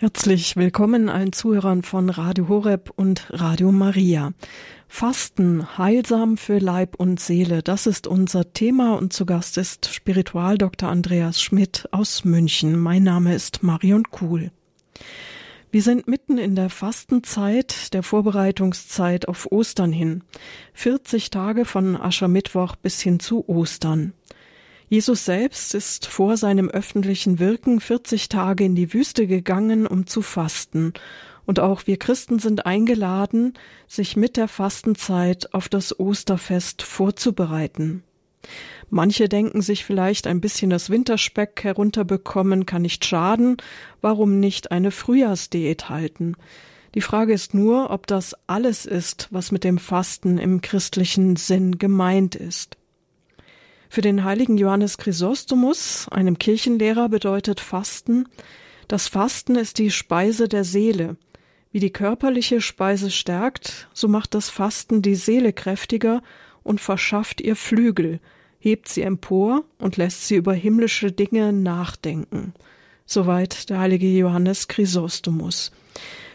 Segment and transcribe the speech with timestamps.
[0.00, 4.32] Herzlich willkommen allen Zuhörern von Radio Horeb und Radio Maria.
[4.88, 10.56] Fasten, heilsam für Leib und Seele, das ist unser Thema und zu Gast ist Spiritual
[10.56, 10.88] Dr.
[10.88, 12.78] Andreas Schmidt aus München.
[12.78, 14.50] Mein Name ist Marion Kuhl.
[15.70, 20.24] Wir sind mitten in der Fastenzeit, der Vorbereitungszeit auf Ostern hin.
[20.72, 24.14] 40 Tage von Aschermittwoch bis hin zu Ostern.
[24.90, 30.20] Jesus selbst ist vor seinem öffentlichen Wirken 40 Tage in die Wüste gegangen, um zu
[30.20, 30.94] fasten.
[31.46, 33.54] Und auch wir Christen sind eingeladen,
[33.86, 38.02] sich mit der Fastenzeit auf das Osterfest vorzubereiten.
[38.88, 43.58] Manche denken sich vielleicht ein bisschen das Winterspeck herunterbekommen, kann nicht schaden,
[44.00, 46.34] warum nicht eine Frühjahrsdiät halten?
[46.96, 51.78] Die Frage ist nur, ob das alles ist, was mit dem Fasten im christlichen Sinn
[51.78, 52.79] gemeint ist.
[53.92, 58.28] Für den heiligen Johannes Chrysostomus, einem Kirchenlehrer, bedeutet Fasten,
[58.86, 61.16] das Fasten ist die Speise der Seele.
[61.72, 66.22] Wie die körperliche Speise stärkt, so macht das Fasten die Seele kräftiger
[66.62, 68.20] und verschafft ihr Flügel,
[68.60, 72.54] hebt sie empor und lässt sie über himmlische Dinge nachdenken.
[73.06, 75.72] Soweit der heilige Johannes Chrysostomus.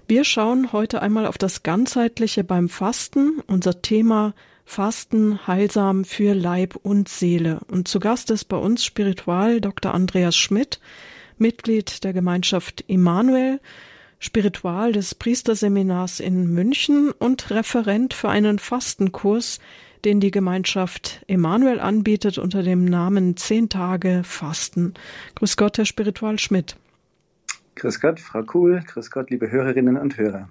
[0.10, 3.42] Wir schauen heute einmal auf das Ganzheitliche beim Fasten.
[3.48, 4.34] Unser Thema
[4.66, 7.60] Fasten heilsam für Leib und Seele.
[7.70, 9.94] Und zu Gast ist bei uns Spiritual Dr.
[9.94, 10.80] Andreas Schmidt,
[11.38, 13.62] Mitglied der Gemeinschaft Immanuel,
[14.20, 19.60] Spiritual des Priesterseminars in München und Referent für einen Fastenkurs,
[20.04, 24.94] den die Gemeinschaft Emanuel anbietet unter dem Namen Zehn Tage Fasten.
[25.36, 26.76] Grüß Gott, Herr Spiritual Schmidt.
[27.76, 28.82] Grüß Gott, Frau Kuhl.
[28.86, 30.50] Grüß Gott, liebe Hörerinnen und Hörer.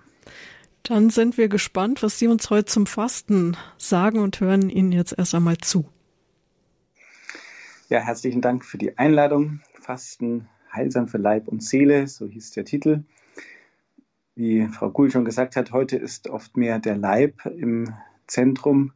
[0.84, 5.16] Dann sind wir gespannt, was Sie uns heute zum Fasten sagen und hören Ihnen jetzt
[5.16, 5.86] erst einmal zu.
[7.88, 9.60] Ja, herzlichen Dank für die Einladung.
[9.80, 13.02] Fasten heilsam für Leib und Seele, so hieß der Titel.
[14.34, 17.94] Wie Frau Kuhl schon gesagt hat, heute ist oft mehr der Leib im
[18.26, 18.92] Zentrum.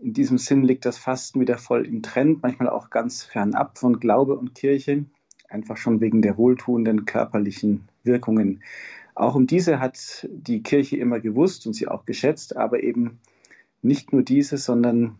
[0.00, 3.98] In diesem Sinn liegt das Fasten wieder voll im Trend, manchmal auch ganz fernab von
[3.98, 5.06] Glaube und Kirche,
[5.48, 8.62] einfach schon wegen der wohltuenden körperlichen Wirkungen.
[9.20, 13.20] Auch um diese hat die Kirche immer gewusst und sie auch geschätzt, aber eben
[13.82, 15.18] nicht nur diese, sondern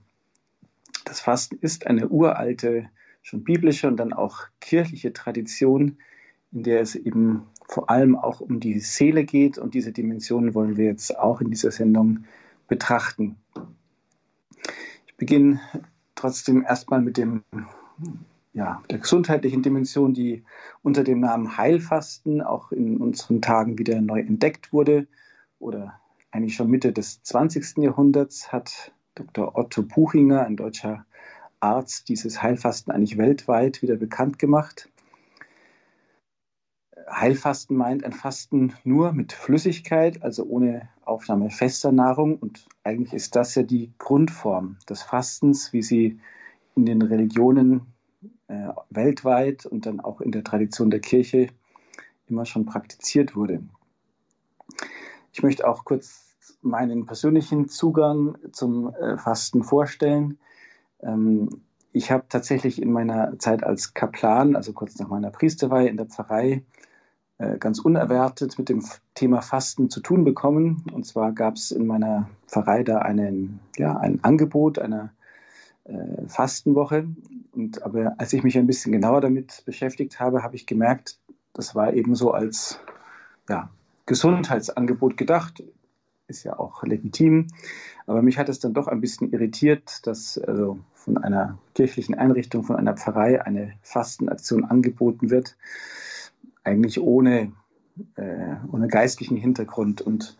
[1.04, 2.88] das Fasten ist eine uralte,
[3.20, 5.98] schon biblische und dann auch kirchliche Tradition,
[6.50, 10.78] in der es eben vor allem auch um die Seele geht und diese Dimensionen wollen
[10.78, 12.24] wir jetzt auch in dieser Sendung
[12.68, 13.36] betrachten.
[15.08, 15.60] Ich beginne
[16.14, 17.42] trotzdem erstmal mit dem
[18.52, 20.44] ja, der gesundheitlichen Dimension, die
[20.82, 25.06] unter dem Namen Heilfasten auch in unseren Tagen wieder neu entdeckt wurde
[25.58, 26.00] oder
[26.32, 27.78] eigentlich schon Mitte des 20.
[27.78, 29.56] Jahrhunderts hat Dr.
[29.56, 31.04] Otto Puchinger, ein deutscher
[31.60, 34.88] Arzt, dieses Heilfasten eigentlich weltweit wieder bekannt gemacht.
[37.10, 42.36] Heilfasten meint ein Fasten nur mit Flüssigkeit, also ohne Aufnahme fester Nahrung.
[42.36, 46.20] Und eigentlich ist das ja die Grundform des Fastens, wie sie
[46.76, 47.92] in den Religionen
[48.50, 51.46] äh, weltweit und dann auch in der Tradition der Kirche
[52.26, 53.62] immer schon praktiziert wurde.
[55.32, 60.38] Ich möchte auch kurz meinen persönlichen Zugang zum äh, Fasten vorstellen.
[61.00, 61.62] Ähm,
[61.92, 66.06] ich habe tatsächlich in meiner Zeit als Kaplan, also kurz nach meiner Priesterweihe in der
[66.06, 66.62] Pfarrei,
[67.38, 68.84] äh, ganz unerwartet mit dem
[69.14, 70.84] Thema Fasten zu tun bekommen.
[70.92, 75.12] Und zwar gab es in meiner Pfarrei da einen, ja, ein Angebot einer
[75.84, 77.08] äh, Fastenwoche.
[77.52, 81.18] Und aber als ich mich ein bisschen genauer damit beschäftigt habe, habe ich gemerkt,
[81.52, 82.80] das war eben so als
[83.48, 83.70] ja,
[84.06, 85.62] Gesundheitsangebot gedacht.
[86.28, 87.48] Ist ja auch legitim.
[88.06, 92.62] Aber mich hat es dann doch ein bisschen irritiert, dass also von einer kirchlichen Einrichtung,
[92.62, 95.56] von einer Pfarrei eine Fastenaktion angeboten wird,
[96.62, 97.52] eigentlich ohne,
[98.16, 100.02] äh, ohne geistlichen Hintergrund.
[100.02, 100.36] Und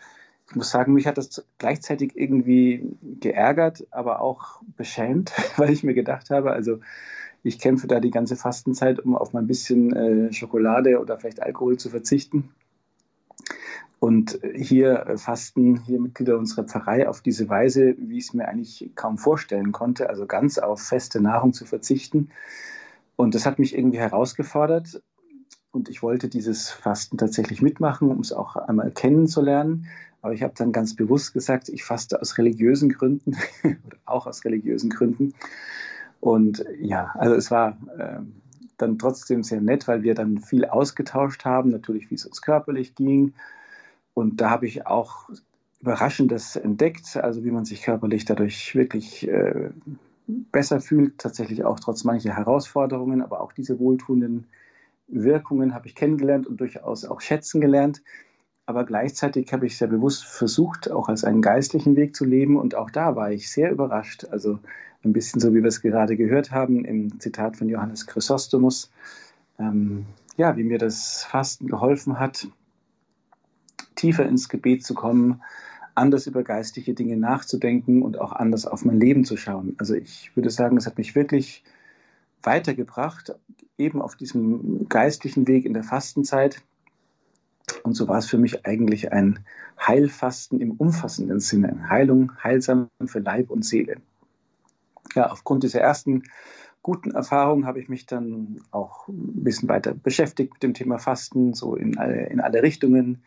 [0.50, 5.94] ich muss sagen, mich hat das gleichzeitig irgendwie geärgert, aber auch beschämt, weil ich mir
[5.94, 6.80] gedacht habe, also
[7.42, 11.42] ich kämpfe da die ganze Fastenzeit, um auf mal ein bisschen äh, Schokolade oder vielleicht
[11.42, 12.50] Alkohol zu verzichten.
[14.00, 18.48] Und hier äh, fasten hier Mitglieder unserer Pfarrei auf diese Weise, wie ich es mir
[18.48, 22.30] eigentlich kaum vorstellen konnte, also ganz auf feste Nahrung zu verzichten.
[23.16, 25.00] Und das hat mich irgendwie herausgefordert.
[25.70, 29.86] Und ich wollte dieses Fasten tatsächlich mitmachen, um es auch einmal kennenzulernen.
[30.22, 33.36] Aber ich habe dann ganz bewusst gesagt, ich faste aus religiösen Gründen
[34.04, 35.34] auch aus religiösen Gründen.
[36.20, 38.20] Und ja, also es war äh,
[38.76, 42.94] dann trotzdem sehr nett, weil wir dann viel ausgetauscht haben, natürlich wie es uns körperlich
[42.94, 43.34] ging.
[44.14, 45.30] Und da habe ich auch
[45.80, 49.70] Überraschendes entdeckt, also wie man sich körperlich dadurch wirklich äh,
[50.26, 54.46] besser fühlt, tatsächlich auch trotz mancher Herausforderungen, aber auch diese wohltuenden
[55.08, 58.02] Wirkungen habe ich kennengelernt und durchaus auch schätzen gelernt.
[58.66, 62.56] Aber gleichzeitig habe ich sehr bewusst versucht, auch als einen geistlichen Weg zu leben.
[62.56, 64.26] Und auch da war ich sehr überrascht.
[64.30, 64.60] Also
[65.04, 68.90] ein bisschen so, wie wir es gerade gehört haben im Zitat von Johannes Chrysostomus.
[69.58, 72.46] Ähm, ja, wie mir das Fasten geholfen hat,
[73.94, 75.42] tiefer ins Gebet zu kommen,
[75.94, 79.74] anders über geistliche Dinge nachzudenken und auch anders auf mein Leben zu schauen.
[79.78, 81.62] Also ich würde sagen, es hat mich wirklich
[82.42, 83.34] weitergebracht,
[83.76, 86.62] eben auf diesem geistlichen Weg in der Fastenzeit.
[87.82, 89.44] Und so war es für mich eigentlich ein
[89.80, 91.88] Heilfasten im umfassenden Sinne.
[91.88, 93.96] Heilung, heilsam für Leib und Seele.
[95.14, 96.24] Ja, aufgrund dieser ersten
[96.82, 101.54] guten Erfahrung habe ich mich dann auch ein bisschen weiter beschäftigt mit dem Thema Fasten,
[101.54, 103.22] so in alle, in alle Richtungen,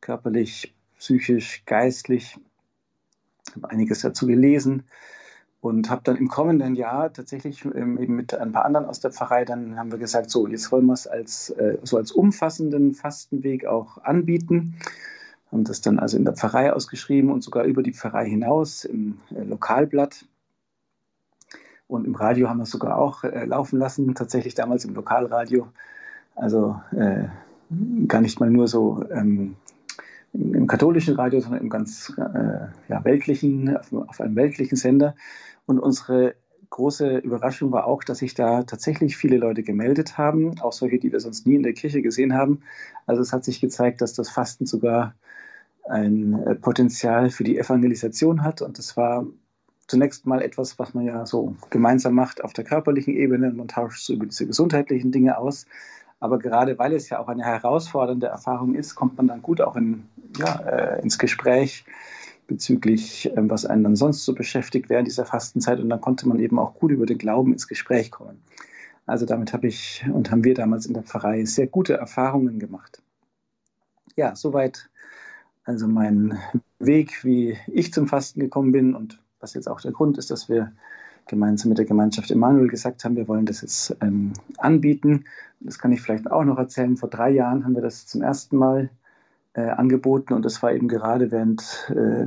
[0.00, 2.38] körperlich, psychisch, geistlich.
[3.48, 4.84] Ich habe einiges dazu gelesen
[5.64, 9.10] und habe dann im kommenden Jahr tatsächlich ähm, eben mit ein paar anderen aus der
[9.10, 12.92] Pfarrei, dann haben wir gesagt, so jetzt wollen wir es als, äh, so als umfassenden
[12.92, 14.76] Fastenweg auch anbieten.
[15.50, 19.20] Haben das dann also in der Pfarrei ausgeschrieben und sogar über die Pfarrei hinaus im
[19.34, 20.26] äh, Lokalblatt
[21.86, 25.68] und im Radio haben wir es sogar auch äh, laufen lassen, tatsächlich damals im Lokalradio.
[26.34, 26.78] Also
[28.08, 29.56] gar nicht mal nur so ähm,
[30.34, 35.14] im, im, katholischen Radio, sondern im ganz äh, ja, weltlichen, auf, auf, einem weltlichen Sender.
[35.66, 36.34] Und unsere
[36.70, 41.12] große Überraschung war auch, dass sich da tatsächlich viele Leute gemeldet haben, auch solche, die
[41.12, 42.62] wir sonst nie in der Kirche gesehen haben.
[43.06, 45.14] Also es hat sich gezeigt, dass das Fasten sogar
[45.88, 48.62] ein äh, Potenzial für die Evangelisation hat.
[48.62, 49.26] Und das war
[49.86, 53.52] zunächst mal etwas, was man ja so gemeinsam macht auf der körperlichen Ebene.
[53.52, 55.66] Man tauscht so über diese gesundheitlichen Dinge aus.
[56.20, 59.76] Aber gerade weil es ja auch eine herausfordernde Erfahrung ist, kommt man dann gut auch
[59.76, 60.04] in,
[60.38, 61.84] ja, äh, ins Gespräch
[62.46, 65.80] bezüglich, äh, was einen dann sonst so beschäftigt während dieser Fastenzeit.
[65.80, 68.42] Und dann konnte man eben auch gut über den Glauben ins Gespräch kommen.
[69.06, 73.02] Also damit habe ich und haben wir damals in der Pfarrei sehr gute Erfahrungen gemacht.
[74.16, 74.88] Ja, soweit
[75.64, 76.38] also mein
[76.78, 80.48] Weg, wie ich zum Fasten gekommen bin und was jetzt auch der Grund ist, dass
[80.48, 80.72] wir
[81.26, 85.24] gemeinsam mit der Gemeinschaft Emanuel gesagt haben, wir wollen das jetzt ähm, anbieten.
[85.60, 86.96] Das kann ich vielleicht auch noch erzählen.
[86.96, 88.90] Vor drei Jahren haben wir das zum ersten Mal
[89.54, 92.26] äh, angeboten und das war eben gerade während äh,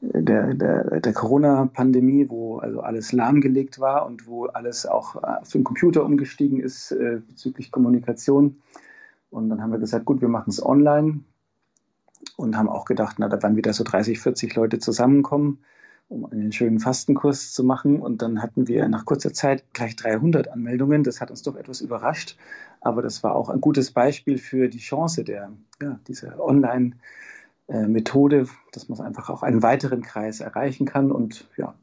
[0.00, 5.64] der, der, der Corona-Pandemie, wo also alles lahmgelegt war und wo alles auch auf den
[5.64, 8.60] Computer umgestiegen ist äh, bezüglich Kommunikation.
[9.30, 11.20] Und dann haben wir gesagt, gut, wir machen es online
[12.36, 15.58] und haben auch gedacht, na, da werden wieder so 30, 40 Leute zusammenkommen
[16.08, 18.00] um einen schönen Fastenkurs zu machen.
[18.00, 21.04] Und dann hatten wir nach kurzer Zeit gleich 300 Anmeldungen.
[21.04, 22.36] Das hat uns doch etwas überrascht.
[22.80, 28.88] Aber das war auch ein gutes Beispiel für die Chance der, ja, dieser Online-Methode, dass
[28.88, 31.10] man einfach auch einen weiteren Kreis erreichen kann.
[31.10, 31.74] Und ja,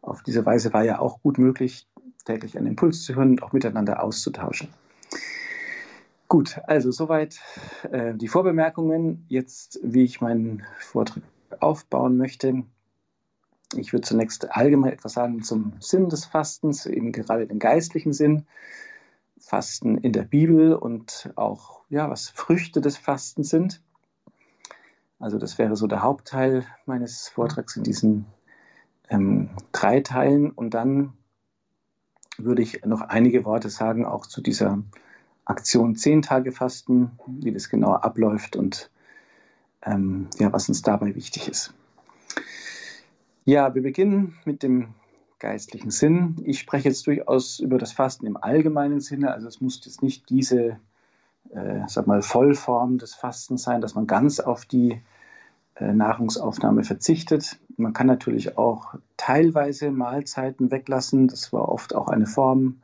[0.00, 1.86] auf diese Weise war ja auch gut möglich,
[2.24, 4.68] täglich einen Impuls zu hören und auch miteinander auszutauschen.
[6.28, 7.38] Gut, also soweit
[7.90, 9.26] äh, die Vorbemerkungen.
[9.28, 11.22] Jetzt, wie ich meinen Vortrag
[11.60, 12.64] aufbauen möchte.
[13.74, 18.46] Ich würde zunächst allgemein etwas sagen zum Sinn des Fastens, eben gerade den geistlichen Sinn.
[19.38, 23.82] Fasten in der Bibel und auch, ja, was Früchte des Fastens sind.
[25.18, 28.26] Also das wäre so der Hauptteil meines Vortrags in diesen
[29.08, 30.50] ähm, drei Teilen.
[30.50, 31.12] Und dann
[32.38, 34.82] würde ich noch einige Worte sagen, auch zu dieser
[35.44, 38.90] Aktion Zehn Tage Fasten, wie das genau abläuft und
[39.84, 41.74] ähm, ja, was uns dabei wichtig ist.
[43.44, 44.94] Ja, wir beginnen mit dem
[45.40, 46.36] geistlichen Sinn.
[46.44, 49.32] Ich spreche jetzt durchaus über das Fasten im allgemeinen Sinne.
[49.32, 50.78] Also es muss jetzt nicht diese,
[51.50, 55.02] äh, sag mal, Vollform des Fastens sein, dass man ganz auf die
[55.74, 57.58] äh, Nahrungsaufnahme verzichtet.
[57.76, 61.26] Man kann natürlich auch teilweise Mahlzeiten weglassen.
[61.26, 62.76] Das war oft auch eine Form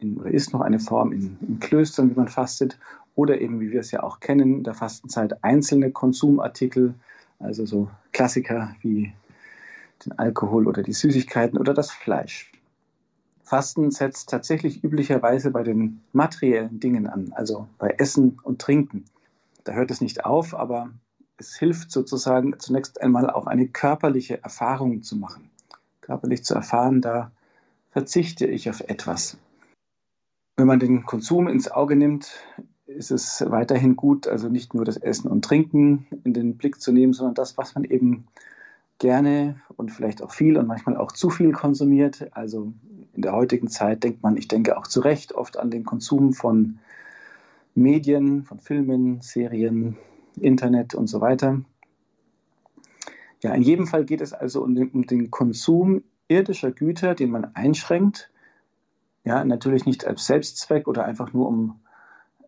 [0.00, 2.80] in, oder ist noch eine Form in, in Klöstern, wie man fastet.
[3.14, 6.94] Oder eben, wie wir es ja auch kennen, in der Fastenzeit einzelne Konsumartikel,
[7.38, 9.12] also so Klassiker wie
[10.04, 12.52] den Alkohol oder die Süßigkeiten oder das Fleisch.
[13.42, 19.04] Fasten setzt tatsächlich üblicherweise bei den materiellen Dingen an, also bei Essen und Trinken.
[19.64, 20.90] Da hört es nicht auf, aber
[21.36, 25.50] es hilft sozusagen zunächst einmal auch eine körperliche Erfahrung zu machen.
[26.00, 27.32] Körperlich zu erfahren, da
[27.90, 29.36] verzichte ich auf etwas.
[30.56, 32.30] Wenn man den Konsum ins Auge nimmt,
[32.86, 36.92] ist es weiterhin gut, also nicht nur das Essen und Trinken in den Blick zu
[36.92, 38.26] nehmen, sondern das, was man eben
[38.98, 42.28] gerne und vielleicht auch viel und manchmal auch zu viel konsumiert.
[42.32, 42.72] Also
[43.12, 46.32] in der heutigen Zeit denkt man, ich denke auch zu Recht, oft an den Konsum
[46.32, 46.78] von
[47.74, 49.96] Medien, von Filmen, Serien,
[50.40, 51.60] Internet und so weiter.
[53.42, 57.30] Ja, in jedem Fall geht es also um den, um den Konsum irdischer Güter, den
[57.30, 58.30] man einschränkt
[59.24, 61.80] Ja, natürlich nicht als Selbstzweck oder einfach nur um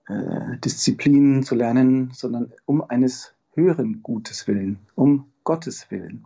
[0.09, 6.25] äh, Disziplinen zu lernen, sondern um eines höheren Gutes willen, um Gottes willen.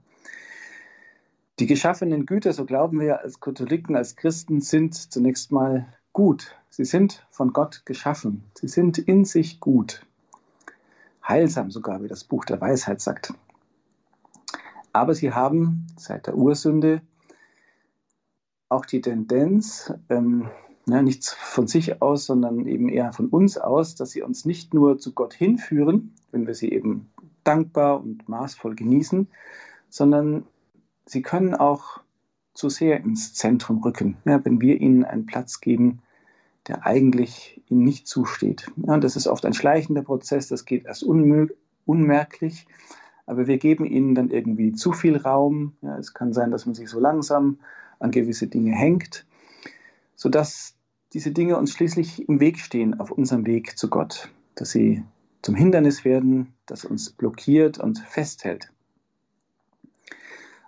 [1.61, 6.57] Die geschaffenen Güter, so glauben wir als Katholiken, als Christen, sind zunächst mal gut.
[6.71, 8.45] Sie sind von Gott geschaffen.
[8.55, 10.07] Sie sind in sich gut.
[11.23, 13.35] Heilsam sogar, wie das Buch der Weisheit sagt.
[14.95, 17.03] Aber sie haben seit der Ursünde
[18.71, 20.49] auch die Tendenz, ähm,
[20.87, 24.73] ja, nicht von sich aus, sondern eben eher von uns aus, dass sie uns nicht
[24.73, 27.11] nur zu Gott hinführen, wenn wir sie eben
[27.45, 29.29] dankbar und maßvoll genießen,
[29.91, 30.47] sondern
[31.07, 32.01] sie können auch
[32.55, 36.03] zu sehr ins Zentrum rücken, ja, wenn wir ihnen einen Platz geben,
[36.69, 38.71] der eigentlich ihnen nicht zusteht.
[38.77, 42.67] Ja, das ist oft ein schleichender Prozess, das geht erst unmerklich,
[43.27, 45.75] aber wir geben ihnen dann irgendwie zu viel Raum.
[45.83, 47.59] Ja, es kann sein, dass man sich so langsam
[47.99, 49.27] an gewisse Dinge hängt,
[50.17, 50.75] sodass
[51.13, 55.03] diese Dinge uns schließlich im Weg stehen auf unserem Weg zu Gott, dass sie
[55.43, 58.71] zum Hindernis werden, das uns blockiert und festhält.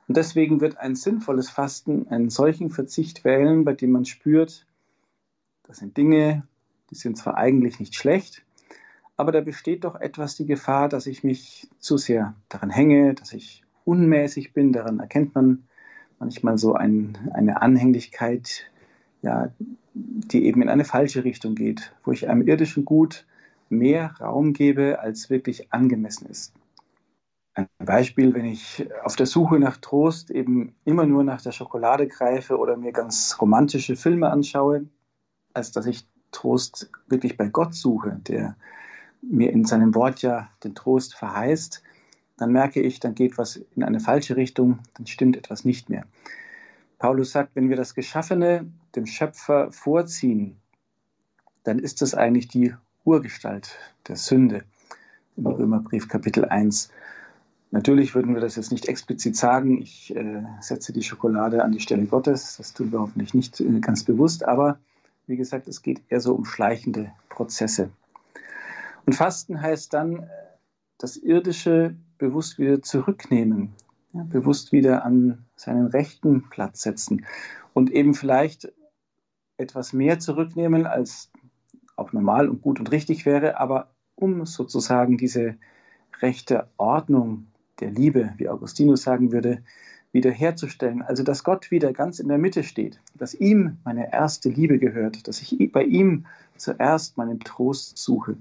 [0.08, 4.66] Und deswegen wird ein sinnvolles Fasten einen solchen Verzicht wählen, bei dem man spürt,
[5.64, 6.42] das sind Dinge,
[6.90, 8.42] die sind zwar eigentlich nicht schlecht,
[9.16, 13.32] aber da besteht doch etwas die Gefahr, dass ich mich zu sehr daran hänge, dass
[13.32, 14.72] ich unmäßig bin.
[14.72, 15.64] Daran erkennt man
[16.18, 18.70] manchmal so ein, eine Anhänglichkeit,
[19.22, 19.52] ja,
[19.94, 23.26] die eben in eine falsche Richtung geht, wo ich einem irdischen Gut
[23.68, 26.52] mehr Raum gebe, als wirklich angemessen ist.
[27.84, 32.58] Beispiel, wenn ich auf der Suche nach Trost eben immer nur nach der Schokolade greife
[32.58, 34.86] oder mir ganz romantische Filme anschaue,
[35.54, 38.56] als dass ich Trost wirklich bei Gott suche, der
[39.20, 41.82] mir in seinem Wort ja den Trost verheißt,
[42.36, 46.04] dann merke ich, dann geht was in eine falsche Richtung, dann stimmt etwas nicht mehr.
[46.98, 50.60] Paulus sagt, wenn wir das Geschaffene dem Schöpfer vorziehen,
[51.64, 52.74] dann ist das eigentlich die
[53.04, 53.76] Urgestalt
[54.08, 54.64] der Sünde
[55.36, 56.90] im Römerbrief Kapitel 1.
[57.72, 61.80] Natürlich würden wir das jetzt nicht explizit sagen, ich äh, setze die Schokolade an die
[61.80, 64.78] Stelle Gottes, das tun wir hoffentlich nicht äh, ganz bewusst, aber
[65.26, 67.88] wie gesagt, es geht eher so um schleichende Prozesse.
[69.06, 70.28] Und Fasten heißt dann,
[70.98, 73.72] das Irdische bewusst wieder zurücknehmen,
[74.12, 77.24] ja, bewusst wieder an seinen rechten Platz setzen.
[77.72, 78.70] Und eben vielleicht
[79.56, 81.30] etwas mehr zurücknehmen, als
[81.96, 85.56] auch normal und gut und richtig wäre, aber um sozusagen diese
[86.20, 87.46] rechte Ordnung
[87.82, 89.62] der Liebe, wie Augustinus sagen würde,
[90.12, 91.02] wiederherzustellen.
[91.02, 95.26] Also, dass Gott wieder ganz in der Mitte steht, dass ihm meine erste Liebe gehört,
[95.26, 98.36] dass ich bei ihm zuerst meinen Trost suche.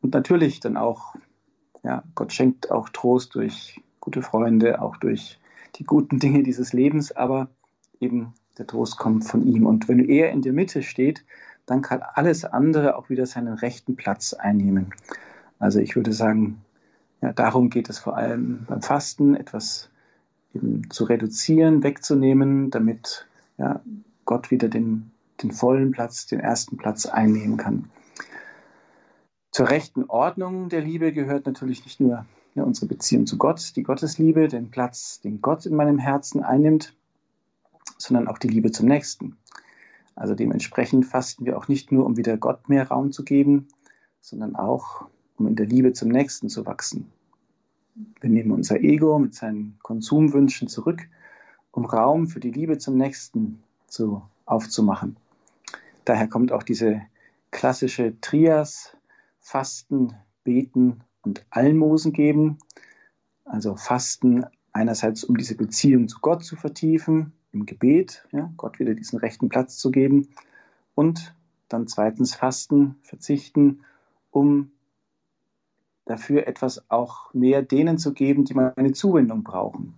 [0.00, 1.14] Und natürlich dann auch,
[1.84, 5.38] ja, Gott schenkt auch Trost durch gute Freunde, auch durch
[5.76, 7.48] die guten Dinge dieses Lebens, aber
[8.00, 9.66] eben der Trost kommt von ihm.
[9.66, 11.24] Und wenn er in der Mitte steht,
[11.66, 14.92] dann kann alles andere auch wieder seinen rechten Platz einnehmen.
[15.60, 16.60] Also ich würde sagen,
[17.22, 19.88] ja, darum geht es vor allem beim Fasten, etwas
[20.54, 23.26] eben zu reduzieren, wegzunehmen, damit
[23.56, 23.80] ja,
[24.24, 25.12] Gott wieder den,
[25.42, 27.88] den vollen Platz, den ersten Platz einnehmen kann.
[29.50, 33.82] Zur rechten Ordnung der Liebe gehört natürlich nicht nur ja, unsere Beziehung zu Gott, die
[33.82, 36.94] Gottesliebe, den Platz, den Gott in meinem Herzen einnimmt,
[37.98, 39.36] sondern auch die Liebe zum Nächsten.
[40.14, 43.68] Also dementsprechend fasten wir auch nicht nur, um wieder Gott mehr Raum zu geben,
[44.20, 45.06] sondern auch,
[45.38, 47.10] um in der Liebe zum Nächsten zu wachsen.
[48.20, 51.08] Wir nehmen unser Ego mit seinen Konsumwünschen zurück,
[51.72, 55.16] um Raum für die Liebe zum Nächsten zu, aufzumachen.
[56.04, 57.02] Daher kommt auch diese
[57.50, 58.96] klassische Trias,
[59.40, 62.58] Fasten, Beten und Almosen geben.
[63.44, 68.94] Also Fasten einerseits, um diese Beziehung zu Gott zu vertiefen, im Gebet, ja, Gott wieder
[68.94, 70.28] diesen rechten Platz zu geben.
[70.94, 71.34] Und
[71.68, 73.84] dann zweitens Fasten, Verzichten,
[74.30, 74.71] um
[76.04, 79.94] dafür etwas auch mehr denen zu geben, die meine Zuwendung brauchen.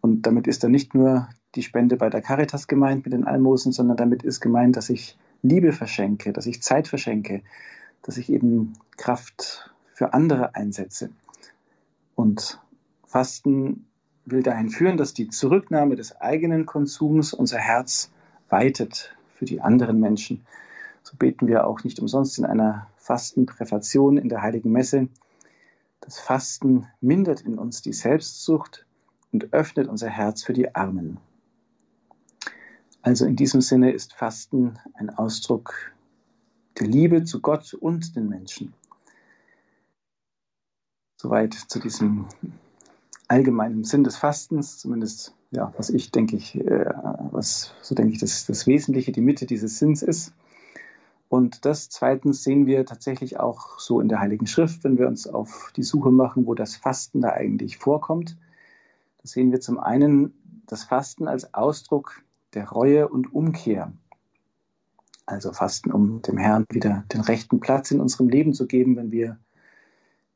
[0.00, 3.72] Und damit ist dann nicht nur die Spende bei der Caritas gemeint mit den Almosen,
[3.72, 7.42] sondern damit ist gemeint, dass ich Liebe verschenke, dass ich Zeit verschenke,
[8.02, 11.10] dass ich eben Kraft für andere einsetze.
[12.14, 12.60] Und
[13.06, 13.86] Fasten
[14.24, 18.10] will dahin führen, dass die Zurücknahme des eigenen Konsums unser Herz
[18.48, 20.46] weitet für die anderen Menschen.
[21.02, 25.08] So beten wir auch nicht umsonst in einer Fastenpräfation in der Heiligen Messe.
[26.00, 28.86] Das Fasten mindert in uns die Selbstsucht
[29.32, 31.18] und öffnet unser Herz für die Armen.
[33.02, 35.92] Also in diesem Sinne ist Fasten ein Ausdruck
[36.78, 38.72] der Liebe zu Gott und den Menschen.
[41.16, 42.26] Soweit zu diesem
[43.28, 46.92] allgemeinen Sinn des Fastens, zumindest ja, was ich denke ich, äh,
[47.30, 50.32] was so denke ich, das, das Wesentliche, die Mitte dieses Sinns ist.
[51.32, 55.26] Und das zweitens sehen wir tatsächlich auch so in der Heiligen Schrift, wenn wir uns
[55.26, 58.36] auf die Suche machen, wo das Fasten da eigentlich vorkommt.
[59.16, 60.34] Da sehen wir zum einen
[60.66, 62.22] das Fasten als Ausdruck
[62.52, 63.94] der Reue und Umkehr.
[65.24, 69.10] Also Fasten, um dem Herrn wieder den rechten Platz in unserem Leben zu geben, wenn
[69.10, 69.38] wir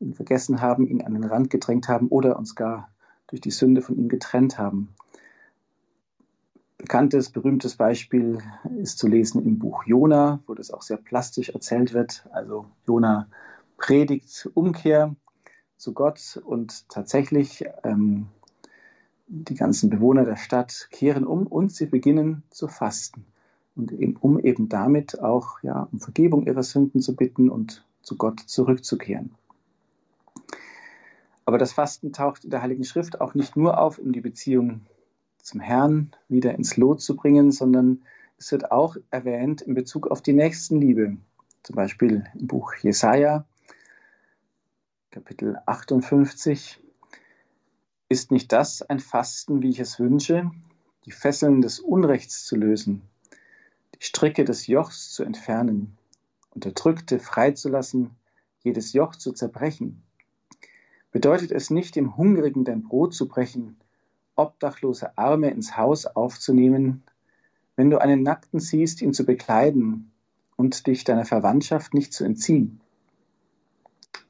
[0.00, 2.88] ihn vergessen haben, ihn an den Rand gedrängt haben oder uns gar
[3.26, 4.94] durch die Sünde von ihm getrennt haben.
[6.87, 8.38] Bekanntes, berühmtes Beispiel
[8.78, 12.25] ist zu lesen im Buch Jona, wo das auch sehr plastisch erzählt wird.
[12.31, 13.26] Also Jona
[13.76, 15.16] predigt Umkehr
[15.76, 18.28] zu Gott und tatsächlich ähm,
[19.26, 23.26] die ganzen Bewohner der Stadt kehren um und sie beginnen zu fasten.
[23.75, 28.16] Und eben, um eben damit auch ja, um Vergebung ihrer Sünden zu bitten und zu
[28.16, 29.35] Gott zurückzukehren.
[31.47, 34.83] Aber das Fasten taucht in der Heiligen Schrift auch nicht nur auf, um die Beziehung
[35.46, 38.02] zum Herrn wieder ins Lot zu bringen, sondern
[38.36, 41.16] es wird auch erwähnt in Bezug auf die Nächstenliebe.
[41.62, 43.46] Zum Beispiel im Buch Jesaja,
[45.12, 46.82] Kapitel 58.
[48.08, 50.50] Ist nicht das ein Fasten, wie ich es wünsche,
[51.04, 53.02] die Fesseln des Unrechts zu lösen,
[53.94, 55.96] die Stricke des Jochs zu entfernen,
[56.50, 58.10] Unterdrückte freizulassen,
[58.64, 60.02] jedes Joch zu zerbrechen?
[61.12, 63.76] Bedeutet es nicht, dem Hungrigen dein Brot zu brechen
[64.37, 67.02] obdachlose Arme ins Haus aufzunehmen,
[67.75, 70.12] wenn du einen Nackten siehst, ihn zu bekleiden
[70.57, 72.81] und dich deiner Verwandtschaft nicht zu entziehen.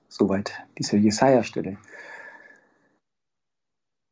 [0.09, 1.77] Soweit diese Jesaja-Stelle.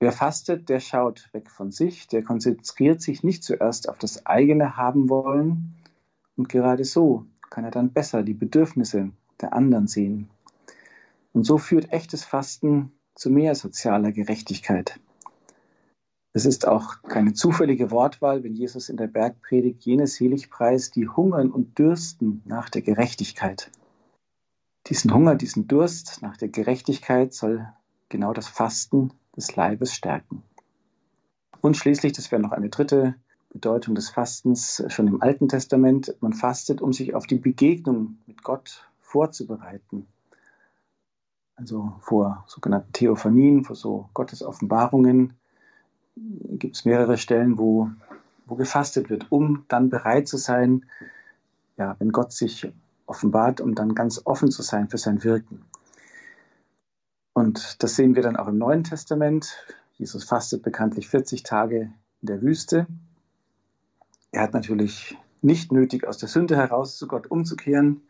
[0.01, 4.77] Wer fastet, der schaut weg von sich, der konzentriert sich nicht zuerst auf das eigene
[4.77, 5.75] haben wollen
[6.37, 9.11] und gerade so kann er dann besser die Bedürfnisse
[9.41, 10.29] der anderen sehen.
[11.33, 15.01] Und so führt echtes Fasten zu mehr sozialer Gerechtigkeit.
[16.37, 21.07] Es ist auch keine zufällige Wortwahl, wenn Jesus in der Bergpredigt jene selig preist, die
[21.07, 23.71] hungern und dürsten nach der Gerechtigkeit.
[24.89, 27.69] Diesen Hunger, diesen Durst nach der Gerechtigkeit soll
[28.09, 30.43] genau das Fasten des Leibes stärken.
[31.61, 33.15] Und schließlich, das wäre noch eine dritte
[33.51, 38.43] Bedeutung des Fastens schon im Alten Testament, man fastet, um sich auf die Begegnung mit
[38.43, 40.09] Gott vorzubereiten.
[41.55, 45.35] Also vor sogenannten Theophanien, vor so Gottes Offenbarungen,
[46.17, 47.91] gibt es mehrere Stellen, wo,
[48.47, 50.85] wo gefastet wird, um dann bereit zu sein,
[51.77, 52.73] ja, wenn Gott sich
[53.07, 55.65] offenbart, um dann ganz offen zu sein für sein Wirken.
[57.33, 59.67] Und das sehen wir dann auch im Neuen Testament.
[59.99, 62.87] Jesus fastet bekanntlich 40 Tage in der Wüste.
[64.31, 68.03] Er hat natürlich nicht nötig, aus der Sünde heraus zu Gott umzukehren,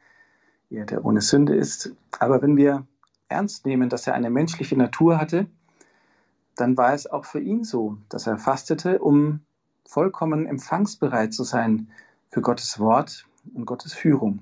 [0.71, 1.93] er der ohne Sünde ist.
[2.19, 2.87] Aber wenn wir
[3.29, 5.47] ernst nehmen, dass er eine menschliche Natur hatte,
[6.57, 9.41] dann war es auch für ihn so, dass er fastete, um
[9.85, 11.89] vollkommen empfangsbereit zu sein
[12.31, 14.41] für Gottes Wort und Gottes Führung.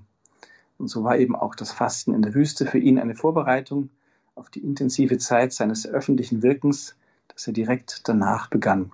[0.79, 3.91] Und so war eben auch das Fasten in der Wüste für ihn eine Vorbereitung
[4.35, 6.97] auf die intensive Zeit seines öffentlichen Wirkens,
[7.29, 8.93] das er direkt danach begann.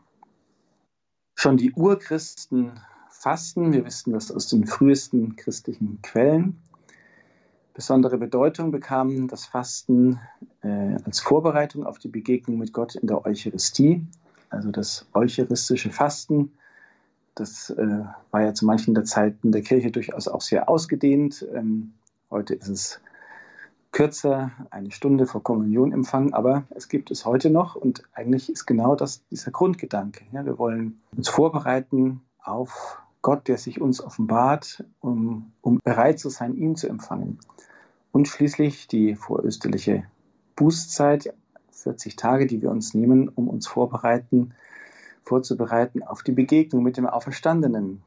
[1.35, 6.61] Schon die Urchristen fasten, wir wissen das aus den frühesten christlichen Quellen.
[7.79, 10.19] Besondere Bedeutung bekam das Fasten
[10.62, 14.05] äh, als Vorbereitung auf die Begegnung mit Gott in der Eucharistie,
[14.51, 16.51] also das eucharistische Fasten.
[17.37, 21.47] Das äh, war ja zu manchen der Zeiten der Kirche durchaus auch sehr ausgedehnt.
[21.55, 21.93] Ähm,
[22.33, 23.01] heute ist es
[23.93, 28.97] kürzer, eine Stunde vor Kommunionempfang, aber es gibt es heute noch und eigentlich ist genau
[28.97, 30.25] das dieser Grundgedanke.
[30.33, 36.31] Ja, wir wollen uns vorbereiten auf Gott, der sich uns offenbart, um, um bereit zu
[36.31, 37.39] sein, ihn zu empfangen.
[38.13, 40.05] Und schließlich die vorösterliche
[40.57, 41.35] Bußzeit,
[41.73, 44.55] 40 Tage, die wir uns nehmen, um uns vorbereiten,
[45.23, 48.03] vorzubereiten auf die Begegnung mit dem Auferstandenen.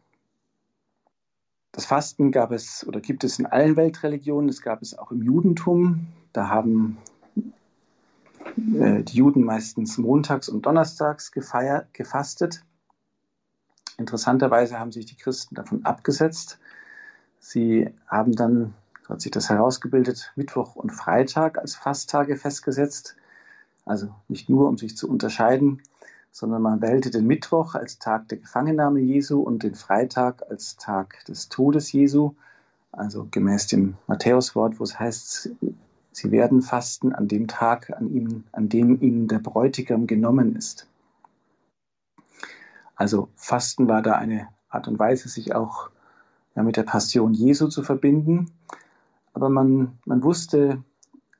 [1.71, 5.21] Das Fasten gab es oder gibt es in allen Weltreligionen, es gab es auch im
[5.21, 6.07] Judentum.
[6.33, 6.97] Da haben
[8.77, 12.65] äh, die Juden meistens montags und donnerstags gefeiert, gefastet.
[13.97, 16.59] Interessanterweise haben sich die Christen davon abgesetzt.
[17.39, 18.73] Sie haben dann
[19.11, 23.15] so hat sich das herausgebildet, Mittwoch und Freitag als Fasttage festgesetzt.
[23.85, 25.81] Also nicht nur, um sich zu unterscheiden,
[26.31, 31.25] sondern man wählte den Mittwoch als Tag der Gefangennahme Jesu und den Freitag als Tag
[31.25, 32.35] des Todes Jesu.
[32.91, 35.49] Also gemäß dem Matthäuswort, wo es heißt,
[36.11, 40.87] sie werden fasten an dem Tag, an, ihm, an dem ihnen der Bräutigam genommen ist.
[43.01, 45.89] Also Fasten war da eine Art und Weise, sich auch
[46.55, 48.51] ja, mit der Passion Jesu zu verbinden.
[49.33, 50.83] Aber man, man wusste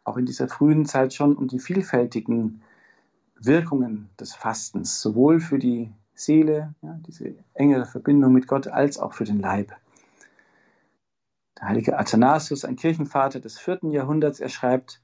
[0.03, 2.63] auch in dieser frühen Zeit schon um die vielfältigen
[3.35, 9.13] Wirkungen des Fastens, sowohl für die Seele, ja, diese engere Verbindung mit Gott, als auch
[9.13, 9.71] für den Leib.
[11.59, 14.99] Der heilige Athanasius, ein Kirchenvater des vierten Jahrhunderts, er schreibt,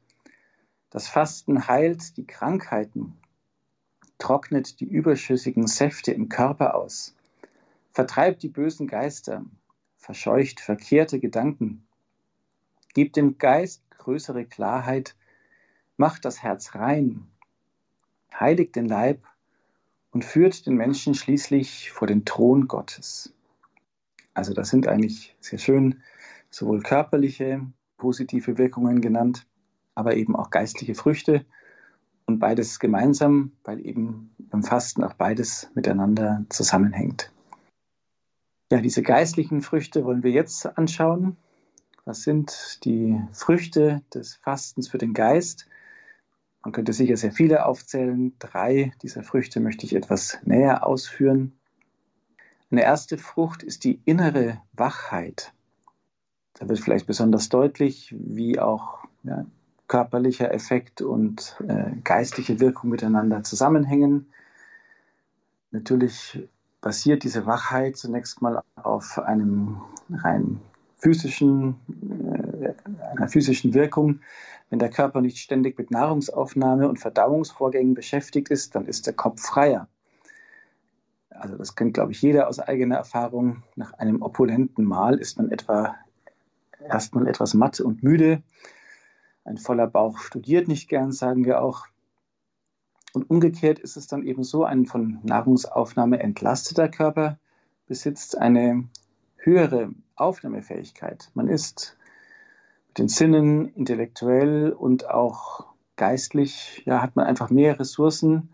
[0.89, 3.13] das Fasten heilt die Krankheiten,
[4.18, 7.16] trocknet die überschüssigen Säfte im Körper aus,
[7.92, 9.46] vertreibt die bösen Geister,
[9.98, 11.88] verscheucht verkehrte Gedanken,
[12.94, 15.16] gibt dem Geist größere Klarheit,
[15.98, 17.28] macht das Herz rein,
[18.34, 19.26] heiligt den Leib
[20.12, 23.34] und führt den Menschen schließlich vor den Thron Gottes.
[24.34, 26.02] Also das sind eigentlich sehr schön
[26.50, 27.62] sowohl körperliche,
[27.98, 29.48] positive Wirkungen genannt,
[29.96, 31.46] aber eben auch geistliche Früchte
[32.28, 37.32] und beides gemeinsam, weil eben beim Fasten auch beides miteinander zusammenhängt.
[38.72, 41.38] Ja, diese geistlichen Früchte wollen wir jetzt anschauen.
[42.04, 45.68] Was sind die Früchte des Fastens für den Geist?
[46.63, 48.36] Man könnte sicher sehr viele aufzählen.
[48.40, 51.58] Drei dieser Früchte möchte ich etwas näher ausführen.
[52.70, 55.54] Eine erste Frucht ist die innere Wachheit.
[56.56, 59.46] Da wird vielleicht besonders deutlich, wie auch ja,
[59.88, 64.28] körperlicher Effekt und äh, geistliche Wirkung miteinander zusammenhängen.
[65.71, 66.47] Natürlich
[66.82, 70.60] basiert diese Wachheit zunächst mal auf einem rein
[70.97, 71.76] physischen,
[72.62, 72.73] äh,
[73.15, 74.21] einer physischen Wirkung.
[74.69, 79.41] Wenn der Körper nicht ständig mit Nahrungsaufnahme und Verdauungsvorgängen beschäftigt ist, dann ist der Kopf
[79.41, 79.88] freier.
[81.30, 83.63] Also das kennt, glaube ich, jeder aus eigener Erfahrung.
[83.76, 85.95] Nach einem opulenten Mahl ist man etwa
[86.89, 88.41] erstmal etwas matt und müde.
[89.48, 91.86] Ein voller Bauch studiert nicht gern, sagen wir auch.
[93.14, 97.40] Und umgekehrt ist es dann eben so, ein von Nahrungsaufnahme entlasteter Körper
[97.88, 98.90] besitzt eine
[99.38, 101.32] höhere Aufnahmefähigkeit.
[101.34, 101.96] Man ist
[102.90, 108.50] mit den Sinnen intellektuell und auch geistlich, ja, hat man einfach mehr Ressourcen,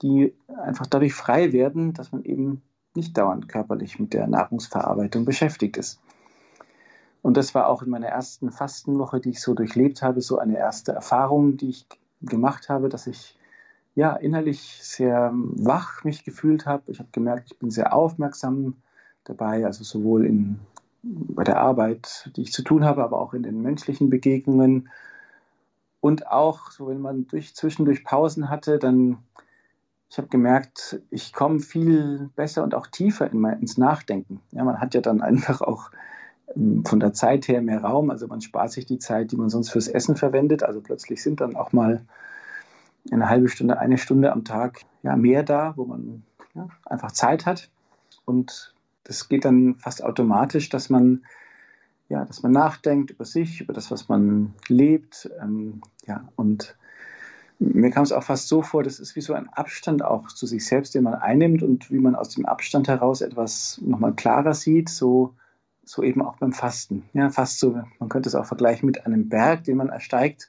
[0.00, 0.34] die
[0.64, 2.62] einfach dadurch frei werden, dass man eben
[2.94, 6.00] nicht dauernd körperlich mit der Nahrungsverarbeitung beschäftigt ist.
[7.28, 10.56] Und das war auch in meiner ersten Fastenwoche, die ich so durchlebt habe, so eine
[10.56, 11.86] erste Erfahrung, die ich
[12.22, 13.36] gemacht habe, dass ich
[13.94, 16.84] ja innerlich sehr wach mich gefühlt habe.
[16.90, 18.76] Ich habe gemerkt, ich bin sehr aufmerksam
[19.24, 20.58] dabei, also sowohl in,
[21.02, 24.88] bei der Arbeit, die ich zu tun habe, aber auch in den menschlichen Begegnungen.
[26.00, 29.18] Und auch, so wenn man durch, zwischendurch Pausen hatte, dann,
[30.08, 34.40] ich habe gemerkt, ich komme viel besser und auch tiefer in mein, ins Nachdenken.
[34.52, 35.98] Ja, man hat ja dann einfach auch ähm,
[36.54, 38.10] von der Zeit her mehr Raum.
[38.10, 40.62] Also man spart sich die Zeit, die man sonst fürs Essen verwendet.
[40.62, 42.04] Also plötzlich sind dann auch mal
[43.10, 46.22] eine halbe Stunde, eine Stunde am Tag ja, mehr da, wo man
[46.54, 47.70] ja, einfach Zeit hat.
[48.24, 51.22] Und das geht dann fast automatisch, dass man
[52.08, 55.30] ja, dass man nachdenkt über sich, über das, was man lebt.
[55.42, 56.76] Ähm, ja, und
[57.58, 60.46] mir kam es auch fast so vor, das ist wie so ein Abstand auch zu
[60.46, 64.54] sich selbst, den man einnimmt und wie man aus dem Abstand heraus etwas nochmal klarer
[64.54, 65.34] sieht, so
[65.88, 67.04] so eben auch beim Fasten.
[67.14, 70.48] Ja, fast so, man könnte es auch vergleichen mit einem Berg, den man ersteigt,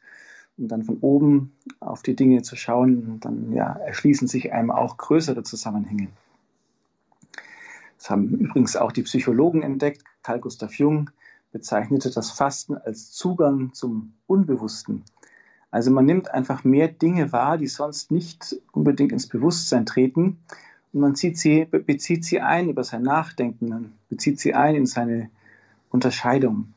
[0.58, 4.98] um dann von oben auf die Dinge zu schauen, dann ja, erschließen sich einem auch
[4.98, 6.10] größere Zusammenhänge.
[7.98, 10.04] Das haben übrigens auch die Psychologen entdeckt.
[10.24, 11.10] Carl Gustav Jung
[11.52, 15.04] bezeichnete das Fasten als Zugang zum Unbewussten.
[15.72, 20.40] Also man nimmt einfach mehr Dinge wahr, die sonst nicht unbedingt ins Bewusstsein treten
[20.94, 25.30] und man sie, bezieht sie ein über sein Nachdenken, man bezieht sie ein in seine
[25.90, 26.74] Unterscheidung.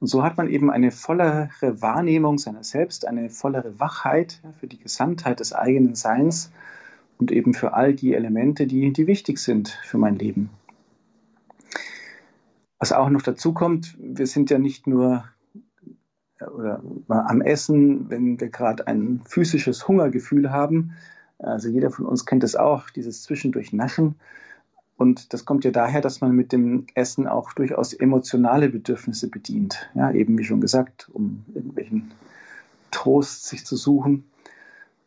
[0.00, 4.78] Und so hat man eben eine vollere Wahrnehmung seiner selbst, eine vollere Wachheit für die
[4.78, 6.50] Gesamtheit des eigenen Seins
[7.18, 10.50] und eben für all die Elemente, die, die wichtig sind für mein Leben.
[12.80, 15.24] Was auch noch dazu kommt, wir sind ja nicht nur
[16.40, 20.94] oder am Essen, wenn wir gerade ein physisches Hungergefühl haben,
[21.42, 24.14] also jeder von uns kennt es auch, dieses zwischendurch Naschen.
[24.96, 29.90] Und das kommt ja daher, dass man mit dem Essen auch durchaus emotionale Bedürfnisse bedient.
[29.94, 32.12] Ja, eben wie schon gesagt, um irgendwelchen
[32.92, 34.24] Trost sich zu suchen.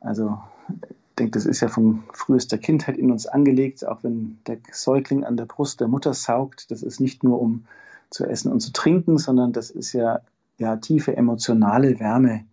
[0.02, 0.38] Also
[0.70, 5.24] ich denke, das ist ja von frühester Kindheit in uns angelegt, auch wenn der Säugling
[5.24, 6.72] an der Brust der Mutter saugt.
[6.72, 7.66] Das ist nicht nur um
[8.10, 10.20] zu essen und zu trinken, sondern das ist ja,
[10.58, 12.44] ja tiefe emotionale Wärme,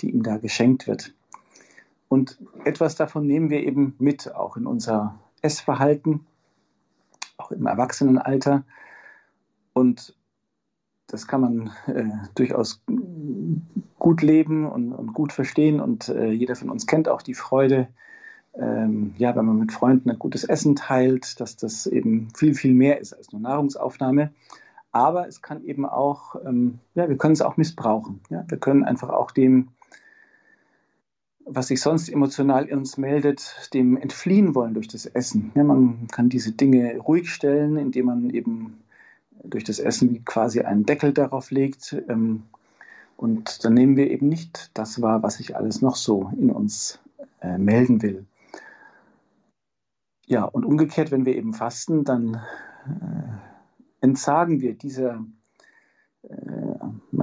[0.00, 1.12] die ihm da geschenkt wird.
[2.08, 6.26] Und etwas davon nehmen wir eben mit, auch in unser Essverhalten,
[7.36, 8.64] auch im Erwachsenenalter.
[9.72, 10.14] Und
[11.06, 12.82] das kann man äh, durchaus
[13.98, 15.80] gut leben und, und gut verstehen.
[15.80, 17.88] Und äh, jeder von uns kennt auch die Freude,
[18.56, 22.74] ähm, ja, wenn man mit Freunden ein gutes Essen teilt, dass das eben viel, viel
[22.74, 24.32] mehr ist als nur Nahrungsaufnahme.
[24.92, 28.20] Aber es kann eben auch, ähm, ja, wir können es auch missbrauchen.
[28.30, 28.44] Ja?
[28.46, 29.70] Wir können einfach auch dem
[31.46, 35.52] was sich sonst emotional in uns meldet, dem entfliehen wollen durch das Essen.
[35.54, 38.78] Ja, man kann diese Dinge ruhig stellen, indem man eben
[39.42, 41.96] durch das Essen quasi einen Deckel darauf legt.
[42.08, 42.44] Ähm,
[43.16, 46.98] und dann nehmen wir eben nicht das wahr, was sich alles noch so in uns
[47.40, 48.24] äh, melden will.
[50.26, 52.40] Ja, und umgekehrt, wenn wir eben fasten, dann
[52.86, 55.24] äh, entsagen wir dieser
[56.22, 56.63] äh,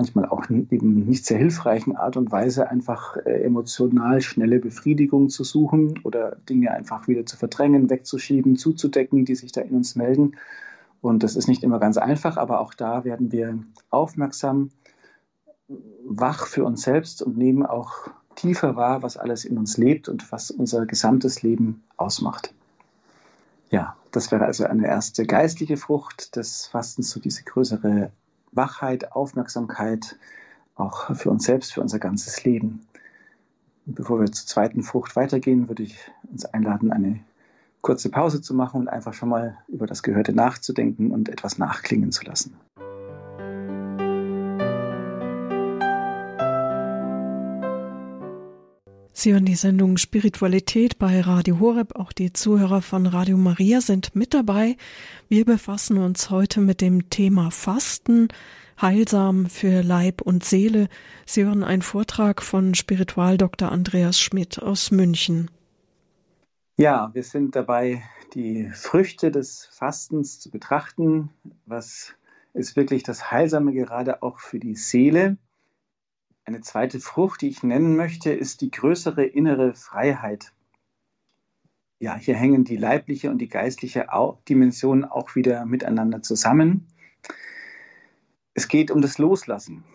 [0.01, 5.43] manchmal auch eben nicht sehr hilfreichen Art und Weise, einfach äh, emotional schnelle Befriedigung zu
[5.43, 10.37] suchen oder Dinge einfach wieder zu verdrängen, wegzuschieben, zuzudecken, die sich da in uns melden.
[11.01, 13.59] Und das ist nicht immer ganz einfach, aber auch da werden wir
[13.91, 14.71] aufmerksam,
[16.03, 20.31] wach für uns selbst und nehmen auch tiefer wahr, was alles in uns lebt und
[20.31, 22.53] was unser gesamtes Leben ausmacht.
[23.69, 28.11] Ja, das wäre also eine erste geistliche Frucht des Fastens, so diese größere
[28.51, 30.17] Wachheit, Aufmerksamkeit,
[30.75, 32.81] auch für uns selbst, für unser ganzes Leben.
[33.85, 35.97] Und bevor wir zur zweiten Frucht weitergehen, würde ich
[36.29, 37.19] uns einladen, eine
[37.81, 42.11] kurze Pause zu machen und einfach schon mal über das Gehörte nachzudenken und etwas nachklingen
[42.11, 42.55] zu lassen.
[49.21, 51.95] Sie hören die Sendung Spiritualität bei Radio Horeb.
[51.95, 54.77] Auch die Zuhörer von Radio Maria sind mit dabei.
[55.29, 58.29] Wir befassen uns heute mit dem Thema Fasten,
[58.81, 60.87] heilsam für Leib und Seele.
[61.27, 63.71] Sie hören einen Vortrag von Spiritual Dr.
[63.71, 65.51] Andreas Schmidt aus München.
[66.77, 68.01] Ja, wir sind dabei,
[68.33, 71.29] die Früchte des Fastens zu betrachten.
[71.67, 72.15] Was
[72.55, 75.37] ist wirklich das Heilsame gerade auch für die Seele?
[76.51, 80.51] Eine zweite Frucht, die ich nennen möchte, ist die größere innere Freiheit.
[81.97, 84.07] Ja, hier hängen die leibliche und die geistliche
[84.49, 86.87] Dimension auch wieder miteinander zusammen.
[88.53, 89.85] Es geht um das Loslassen.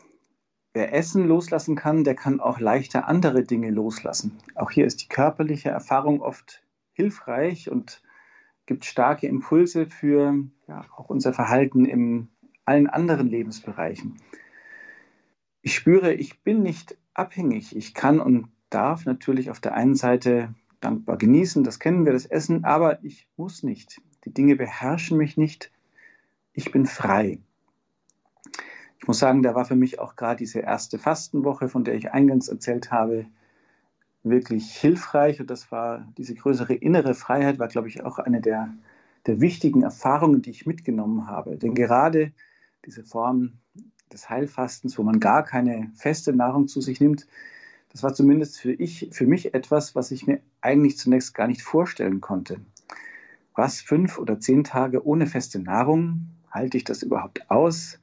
[0.73, 4.38] Wer Essen loslassen kann, der kann auch leichter andere Dinge loslassen.
[4.55, 6.62] Auch hier ist die körperliche Erfahrung oft
[6.95, 8.01] hilfreich und
[8.64, 12.29] gibt starke Impulse für ja, auch unser Verhalten in
[12.64, 14.16] allen anderen Lebensbereichen
[15.62, 17.75] ich spüre, ich bin nicht abhängig.
[17.75, 22.27] Ich kann und darf natürlich auf der einen Seite dankbar genießen, das kennen wir, das
[22.27, 24.01] Essen, aber ich muss nicht.
[24.25, 25.73] Die Dinge beherrschen mich nicht.
[26.53, 27.38] Ich bin frei.
[28.99, 32.12] Ich muss sagen, da war für mich auch gerade diese erste Fastenwoche, von der ich
[32.12, 33.27] eingangs erzählt habe,
[34.25, 35.40] wirklich hilfreich.
[35.40, 38.75] Und das war diese größere innere Freiheit, war, glaube ich, auch eine der,
[39.27, 41.57] der wichtigen Erfahrungen, die ich mitgenommen habe.
[41.57, 42.33] Denn gerade
[42.85, 43.59] diese Form
[44.12, 47.27] des Heilfastens, wo man gar keine feste Nahrung zu sich nimmt,
[47.90, 51.62] das war zumindest für, ich, für mich etwas, was ich mir eigentlich zunächst gar nicht
[51.62, 52.61] vorstellen konnte.
[53.55, 56.29] Was, fünf oder zehn Tage ohne feste Nahrung?
[56.51, 57.99] Halte ich das überhaupt aus?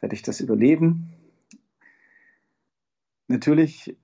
[0.00, 1.12] Werde ich das überleben?
[3.28, 3.96] Natürlich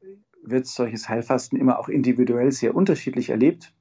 [0.44, 3.72] wird solches Heilfasten immer auch individuell sehr unterschiedlich erlebt.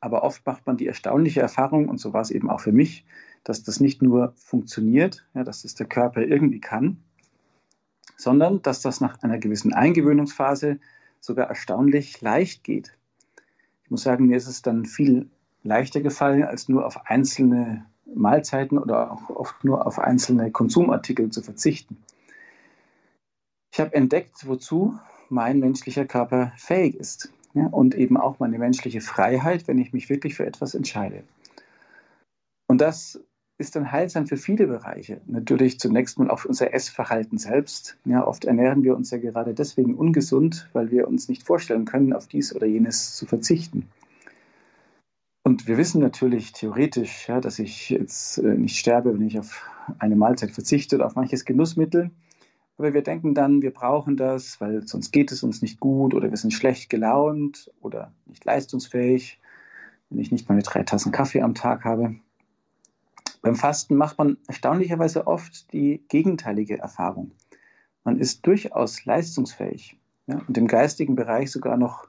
[0.00, 3.04] Aber oft macht man die erstaunliche Erfahrung, und so war es eben auch für mich,
[3.44, 6.98] dass das nicht nur funktioniert, ja, dass das der Körper irgendwie kann,
[8.16, 10.78] sondern dass das nach einer gewissen Eingewöhnungsphase
[11.20, 12.96] sogar erstaunlich leicht geht.
[13.84, 15.28] Ich muss sagen, mir ist es dann viel
[15.62, 17.84] leichter gefallen, als nur auf einzelne
[18.14, 21.98] Mahlzeiten oder auch oft nur auf einzelne Konsumartikel zu verzichten.
[23.72, 29.00] Ich habe entdeckt, wozu mein menschlicher Körper fähig ist ja, und eben auch meine menschliche
[29.00, 31.24] Freiheit, wenn ich mich wirklich für etwas entscheide.
[32.68, 33.20] Und das
[33.58, 35.20] ist dann heilsam für viele Bereiche.
[35.26, 37.98] Natürlich zunächst mal auch für unser Essverhalten selbst.
[38.06, 42.12] Ja, oft ernähren wir uns ja gerade deswegen ungesund, weil wir uns nicht vorstellen können,
[42.12, 43.88] auf dies oder jenes zu verzichten.
[45.42, 49.68] Und wir wissen natürlich theoretisch, ja, dass ich jetzt äh, nicht sterbe, wenn ich auf
[49.98, 52.10] eine Mahlzeit verzichte oder auf manches Genussmittel.
[52.80, 56.30] Aber wir denken dann, wir brauchen das, weil sonst geht es uns nicht gut oder
[56.30, 59.38] wir sind schlecht gelaunt oder nicht leistungsfähig,
[60.08, 62.16] wenn ich nicht meine drei Tassen Kaffee am Tag habe.
[63.42, 67.32] Beim Fasten macht man erstaunlicherweise oft die gegenteilige Erfahrung.
[68.02, 72.08] Man ist durchaus leistungsfähig ja, und im geistigen Bereich sogar noch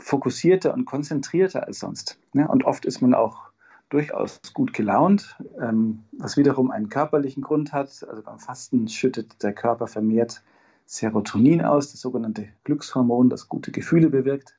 [0.00, 2.18] fokussierter und konzentrierter als sonst.
[2.34, 3.47] Ja, und oft ist man auch
[3.88, 8.06] durchaus gut gelaunt, ähm, was wiederum einen körperlichen Grund hat.
[8.08, 10.42] Also beim Fasten schüttet der Körper vermehrt
[10.86, 14.56] Serotonin aus, das sogenannte Glückshormon, das gute Gefühle bewirkt.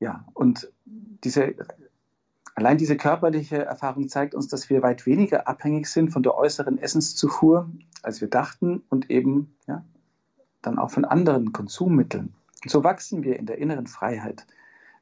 [0.00, 1.54] Ja, und diese
[2.56, 6.78] Allein diese körperliche Erfahrung zeigt uns, dass wir weit weniger abhängig sind von der äußeren
[6.78, 7.68] Essenszufuhr,
[8.02, 9.84] als wir dachten und eben ja,
[10.62, 12.32] dann auch von anderen Konsummitteln.
[12.62, 14.46] Und so wachsen wir in der inneren Freiheit.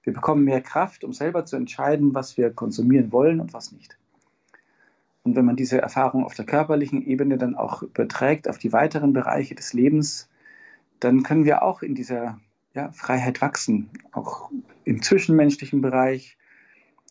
[0.03, 3.97] Wir bekommen mehr Kraft, um selber zu entscheiden, was wir konsumieren wollen und was nicht.
[5.23, 9.13] Und wenn man diese Erfahrung auf der körperlichen Ebene dann auch überträgt auf die weiteren
[9.13, 10.29] Bereiche des Lebens,
[10.99, 12.41] dann können wir auch in dieser
[12.75, 14.51] ja, Freiheit wachsen, auch
[14.85, 16.37] im zwischenmenschlichen Bereich.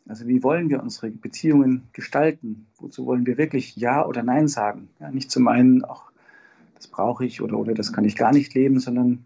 [0.07, 2.67] Also wie wollen wir unsere Beziehungen gestalten?
[2.77, 4.89] Wozu wollen wir wirklich Ja oder Nein sagen?
[4.99, 6.11] Ja, nicht zum einen, auch
[6.75, 9.25] das brauche ich oder, oder das kann ich gar nicht leben, sondern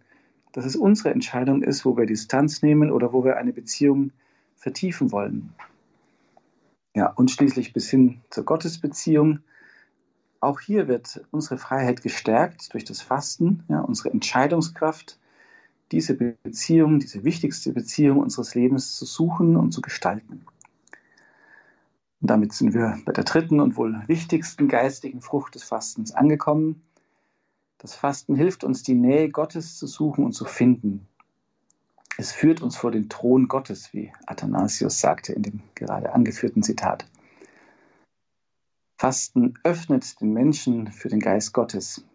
[0.56, 4.12] dass es unsere Entscheidung ist, wo wir Distanz nehmen oder wo wir eine Beziehung
[4.56, 5.54] vertiefen wollen.
[6.96, 9.40] Ja, und schließlich bis hin zur Gottesbeziehung.
[10.40, 15.20] Auch hier wird unsere Freiheit gestärkt durch das Fasten, ja, unsere Entscheidungskraft,
[15.92, 20.46] diese Beziehung, diese wichtigste Beziehung unseres Lebens zu suchen und zu gestalten.
[22.22, 26.82] Und damit sind wir bei der dritten und wohl wichtigsten geistigen Frucht des Fastens angekommen.
[27.78, 31.08] Das Fasten hilft uns, die Nähe Gottes zu suchen und zu finden.
[32.18, 37.06] Es führt uns vor den Thron Gottes, wie Athanasius sagte in dem gerade angeführten Zitat.
[38.98, 42.06] Fasten öffnet den Menschen für den Geist Gottes.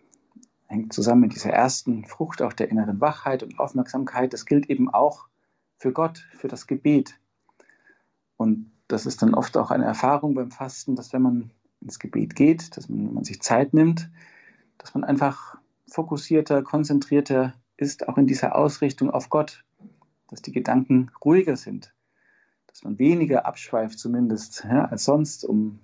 [0.67, 4.33] Hängt zusammen mit dieser ersten Frucht auch der inneren Wachheit und Aufmerksamkeit.
[4.33, 5.29] Das gilt eben auch
[5.77, 7.19] für Gott, für das Gebet.
[8.37, 11.51] Und das ist dann oft auch eine Erfahrung beim Fasten, dass wenn man
[11.83, 14.11] ins Gebet geht, dass man, man sich Zeit nimmt,
[14.81, 19.65] dass man einfach fokussierter, konzentrierter ist, auch in dieser Ausrichtung auf Gott,
[20.29, 21.93] dass die Gedanken ruhiger sind,
[22.67, 25.81] dass man weniger abschweift zumindest ja, als sonst um,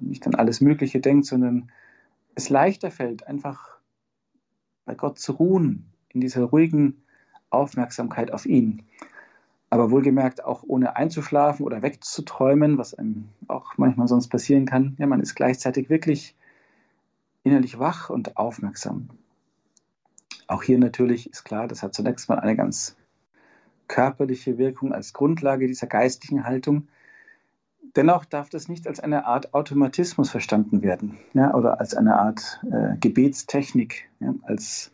[0.00, 1.70] nicht an alles Mögliche denkt, sondern
[2.34, 3.78] es leichter fällt, einfach
[4.84, 7.02] bei Gott zu ruhen, in dieser ruhigen
[7.50, 8.82] Aufmerksamkeit auf ihn.
[9.70, 14.96] Aber wohlgemerkt auch ohne einzuschlafen oder wegzuträumen, was einem auch manchmal sonst passieren kann.
[14.98, 16.36] Ja, man ist gleichzeitig wirklich
[17.44, 19.10] innerlich wach und aufmerksam.
[20.46, 22.96] Auch hier natürlich ist klar, das hat zunächst mal eine ganz
[23.86, 26.88] körperliche Wirkung als Grundlage dieser geistlichen Haltung.
[27.96, 32.60] Dennoch darf das nicht als eine Art Automatismus verstanden werden ja, oder als eine Art
[32.70, 34.90] äh, Gebetstechnik, ja, als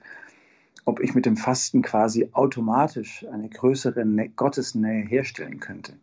[0.85, 4.05] ob ich mit dem Fasten quasi automatisch eine größere
[4.37, 5.95] Gottesnähe herstellen könnte.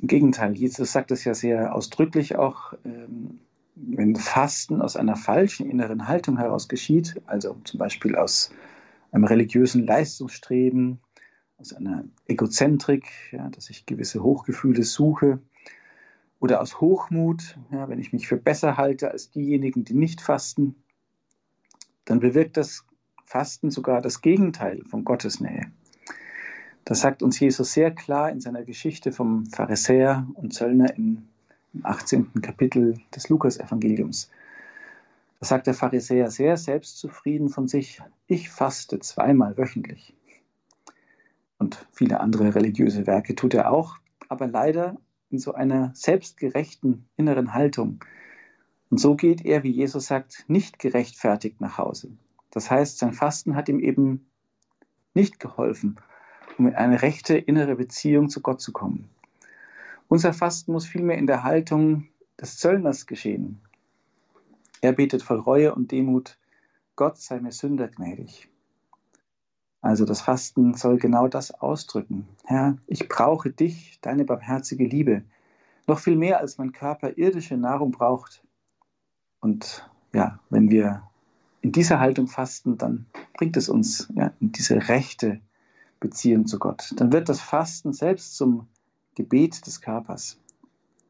[0.00, 3.40] Im Gegenteil, Jesus sagt es ja sehr ausdrücklich auch, ähm,
[3.86, 8.50] wenn Fasten aus einer falschen inneren Haltung heraus geschieht, also zum Beispiel aus
[9.12, 11.00] einem religiösen Leistungsstreben,
[11.58, 15.40] aus einer Egozentrik, ja, dass ich gewisse Hochgefühle suche,
[16.38, 20.74] oder aus Hochmut, ja, wenn ich mich für besser halte als diejenigen, die nicht fasten,
[22.06, 22.86] dann bewirkt das
[23.24, 25.70] Fasten sogar das Gegenteil von Gottes Nähe.
[26.84, 31.28] Das sagt uns Jesus sehr klar in seiner Geschichte vom Pharisäer und Zöllner im
[31.74, 32.42] im 18.
[32.42, 34.30] Kapitel des Lukas-Evangeliums.
[35.40, 40.14] Da sagt der Pharisäer sehr selbstzufrieden von sich, ich faste zweimal wöchentlich.
[41.58, 43.96] Und viele andere religiöse Werke tut er auch,
[44.28, 44.96] aber leider
[45.30, 48.04] in so einer selbstgerechten inneren Haltung.
[48.90, 52.10] Und so geht er, wie Jesus sagt, nicht gerechtfertigt nach Hause.
[52.50, 54.30] Das heißt, sein Fasten hat ihm eben
[55.14, 55.96] nicht geholfen,
[56.58, 59.08] um in eine rechte innere Beziehung zu Gott zu kommen.
[60.10, 62.08] Unser Fasten muss vielmehr in der Haltung
[62.40, 63.60] des Zöllners geschehen.
[64.80, 66.36] Er betet voll Reue und Demut,
[66.96, 68.48] Gott sei mir Sünder gnädig.
[69.80, 72.26] Also das Fasten soll genau das ausdrücken.
[72.44, 75.22] Herr, ich brauche dich, deine barmherzige Liebe,
[75.86, 78.42] noch viel mehr als mein Körper irdische Nahrung braucht.
[79.38, 81.04] Und ja, wenn wir
[81.60, 85.40] in dieser Haltung fasten, dann bringt es uns ja, in diese rechte
[86.00, 86.94] Beziehung zu Gott.
[86.96, 88.66] Dann wird das Fasten selbst zum
[89.20, 90.38] Gebet des Körpers.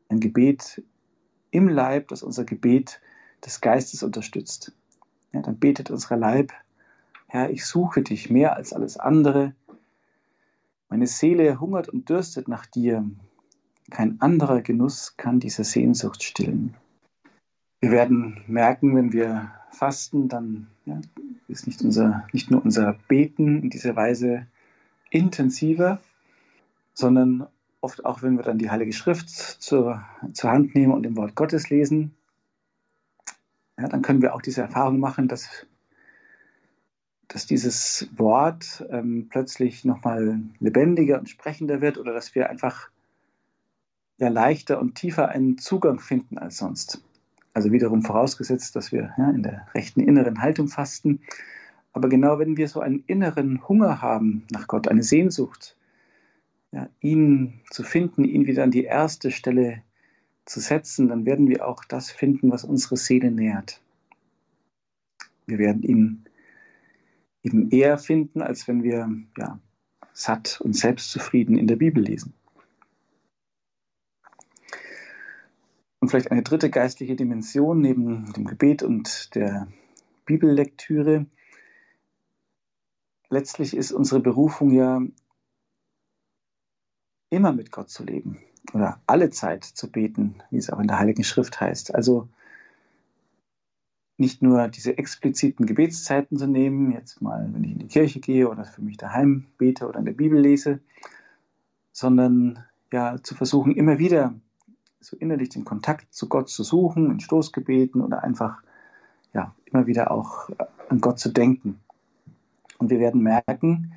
[0.08, 0.82] Ein Gebet
[1.52, 3.00] im Leib, das unser Gebet
[3.44, 4.72] des Geistes unterstützt.
[5.32, 6.52] Ja, dann betet unser Leib,
[7.28, 9.54] Herr, ich suche dich mehr als alles andere.
[10.88, 13.08] Meine Seele hungert und dürstet nach dir.
[13.90, 16.74] Kein anderer Genuss kann diese Sehnsucht stillen.
[17.78, 21.00] Wir werden merken, wenn wir fasten, dann ja,
[21.46, 24.48] ist nicht, unser, nicht nur unser Beten in dieser Weise
[25.10, 26.00] intensiver,
[26.92, 27.46] sondern
[27.80, 31.34] oft auch, wenn wir dann die Heilige Schrift zur, zur Hand nehmen und im Wort
[31.34, 32.14] Gottes lesen,
[33.78, 35.66] ja, dann können wir auch diese Erfahrung machen, dass,
[37.28, 42.90] dass dieses Wort ähm, plötzlich nochmal lebendiger und sprechender wird oder dass wir einfach
[44.18, 47.02] ja, leichter und tiefer einen Zugang finden als sonst.
[47.54, 51.20] Also wiederum vorausgesetzt, dass wir ja, in der rechten inneren Haltung fasten.
[51.92, 55.76] Aber genau wenn wir so einen inneren Hunger haben nach Gott, eine Sehnsucht,
[56.72, 59.82] ja, ihn zu finden, ihn wieder an die erste Stelle
[60.44, 63.80] zu setzen, dann werden wir auch das finden, was unsere Seele nährt.
[65.46, 66.24] Wir werden ihn
[67.42, 69.58] eben eher finden, als wenn wir ja,
[70.12, 72.34] satt und selbstzufrieden in der Bibel lesen.
[75.98, 79.68] Und vielleicht eine dritte geistliche Dimension neben dem Gebet und der
[80.24, 81.26] Bibellektüre
[83.28, 85.02] letztlich ist unsere Berufung ja
[87.30, 88.38] immer mit Gott zu leben
[88.74, 91.94] oder alle Zeit zu beten, wie es auch in der Heiligen Schrift heißt.
[91.94, 92.28] Also
[94.18, 98.48] nicht nur diese expliziten Gebetszeiten zu nehmen, jetzt mal, wenn ich in die Kirche gehe
[98.48, 100.80] oder für mich daheim bete oder in der Bibel lese,
[101.92, 102.62] sondern
[102.92, 104.34] ja zu versuchen, immer wieder
[105.00, 108.62] so innerlich den Kontakt zu Gott zu suchen, in Stoßgebeten oder einfach
[109.32, 110.50] ja immer wieder auch
[110.90, 111.80] an Gott zu denken.
[112.78, 113.94] Und wir werden merken,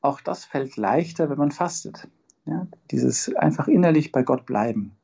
[0.00, 2.06] auch das fällt leichter, wenn man fastet.
[2.46, 4.96] Ja, dieses einfach innerlich bei Gott bleiben.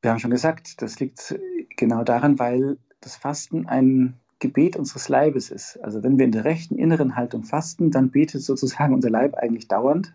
[0.00, 1.38] Wir haben schon gesagt, das liegt
[1.76, 5.76] genau daran, weil das Fasten ein Gebet unseres Leibes ist.
[5.82, 9.68] Also wenn wir in der rechten inneren Haltung fasten, dann betet sozusagen unser Leib eigentlich
[9.68, 10.14] dauernd.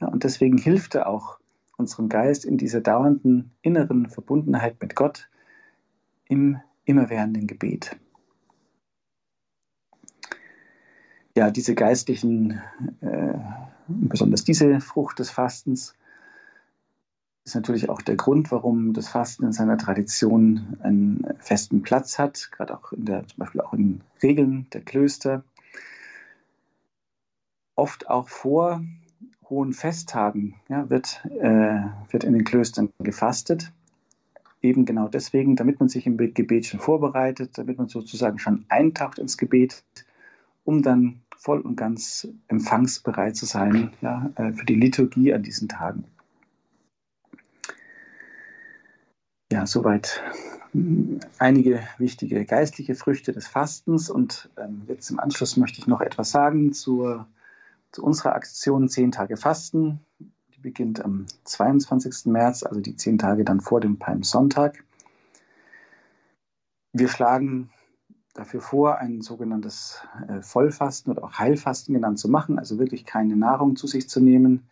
[0.00, 1.38] Ja, und deswegen hilft er auch
[1.76, 5.28] unserem Geist in dieser dauernden inneren Verbundenheit mit Gott
[6.26, 7.96] im immerwährenden Gebet.
[11.40, 12.60] Ja, diese geistlichen,
[13.00, 13.32] äh,
[13.88, 15.94] besonders diese Frucht des Fastens,
[17.46, 22.50] ist natürlich auch der Grund, warum das Fasten in seiner Tradition einen festen Platz hat,
[22.52, 25.42] gerade auch in der, zum Beispiel auch in Regeln der Klöster.
[27.74, 28.84] Oft auch vor
[29.48, 31.80] hohen Festtagen ja, wird, äh,
[32.10, 33.72] wird in den Klöstern gefastet.
[34.60, 39.18] Eben genau deswegen, damit man sich im Gebet schon vorbereitet, damit man sozusagen schon eintaucht
[39.18, 39.82] ins Gebet,
[40.64, 45.68] um dann voll und ganz empfangsbereit zu sein ja, äh, für die Liturgie an diesen
[45.68, 46.04] Tagen.
[49.50, 50.22] Ja, soweit
[50.72, 54.10] hm, einige wichtige geistliche Früchte des Fastens.
[54.10, 57.26] Und ähm, jetzt im Anschluss möchte ich noch etwas sagen zur,
[57.90, 59.98] zu unserer Aktion Zehn Tage Fasten.
[60.54, 62.26] Die beginnt am 22.
[62.26, 64.84] März, also die zehn Tage dann vor dem Palmsonntag.
[66.92, 67.70] Wir schlagen
[68.34, 73.36] dafür vor, ein sogenanntes äh, Vollfasten oder auch Heilfasten genannt zu machen, also wirklich keine
[73.36, 74.68] Nahrung zu sich zu nehmen,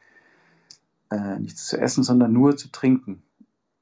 [1.10, 3.22] äh, nichts zu essen, sondern nur zu trinken.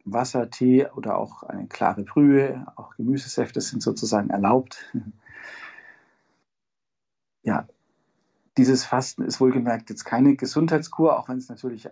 [0.04, 4.78] Wasser, Tee oder auch eine klare Brühe, auch Gemüsesäfte sind sozusagen erlaubt.
[7.42, 7.68] Ja,
[8.56, 11.88] dieses Fasten ist wohlgemerkt jetzt keine Gesundheitskur, auch wenn es natürlich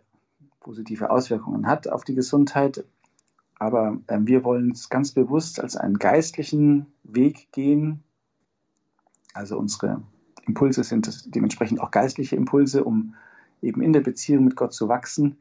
[0.59, 2.85] positive Auswirkungen hat auf die Gesundheit.
[3.59, 8.03] Aber äh, wir wollen es ganz bewusst als einen geistlichen Weg gehen.
[9.33, 10.03] Also unsere
[10.47, 13.15] Impulse sind dementsprechend auch geistliche Impulse, um
[13.63, 15.39] eben in der Beziehung mit Gott zu wachsen.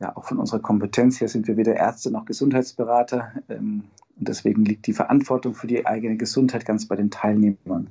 [0.00, 3.32] Ja, auch von unserer Kompetenz her sind wir weder Ärzte noch Gesundheitsberater.
[3.48, 3.84] Ähm,
[4.16, 7.88] und deswegen liegt die Verantwortung für die eigene Gesundheit ganz bei den Teilnehmern.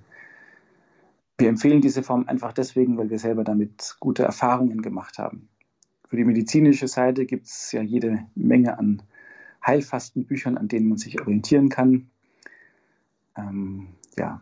[1.38, 5.49] Wir empfehlen diese Form einfach deswegen, weil wir selber damit gute Erfahrungen gemacht haben.
[6.08, 9.03] Für die medizinische Seite gibt es ja jede Menge an
[9.68, 12.09] Heilfastenbüchern, an denen man sich orientieren kann.
[13.38, 14.41] Ähm, ja.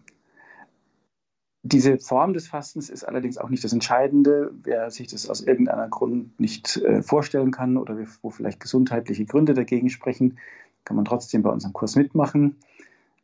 [1.64, 4.54] Diese Form des Fastens ist allerdings auch nicht das Entscheidende.
[4.64, 9.56] Wer sich das aus irgendeinem Grund nicht äh, vorstellen kann oder wo vielleicht gesundheitliche Gründe
[9.56, 10.38] dagegen sprechen,
[10.84, 12.58] kann man trotzdem bei unserem Kurs mitmachen.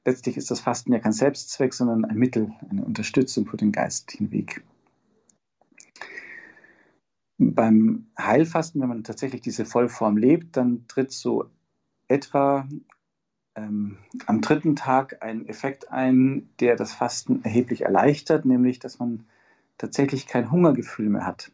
[0.03, 4.31] Letztlich ist das Fasten ja kein Selbstzweck, sondern ein Mittel, eine Unterstützung für den geistlichen
[4.31, 4.63] Weg.
[7.37, 11.45] Beim Heilfasten, wenn man tatsächlich diese Vollform lebt, dann tritt so
[12.11, 12.67] etwa
[13.55, 13.97] ähm,
[14.27, 19.25] am dritten Tag einen Effekt ein, der das Fasten erheblich erleichtert, nämlich dass man
[19.77, 21.51] tatsächlich kein Hungergefühl mehr hat.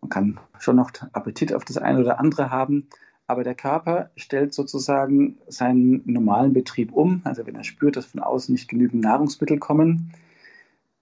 [0.00, 2.88] Man kann schon noch Appetit auf das eine oder andere haben,
[3.26, 7.20] aber der Körper stellt sozusagen seinen normalen Betrieb um.
[7.24, 10.12] Also wenn er spürt, dass von außen nicht genügend Nahrungsmittel kommen,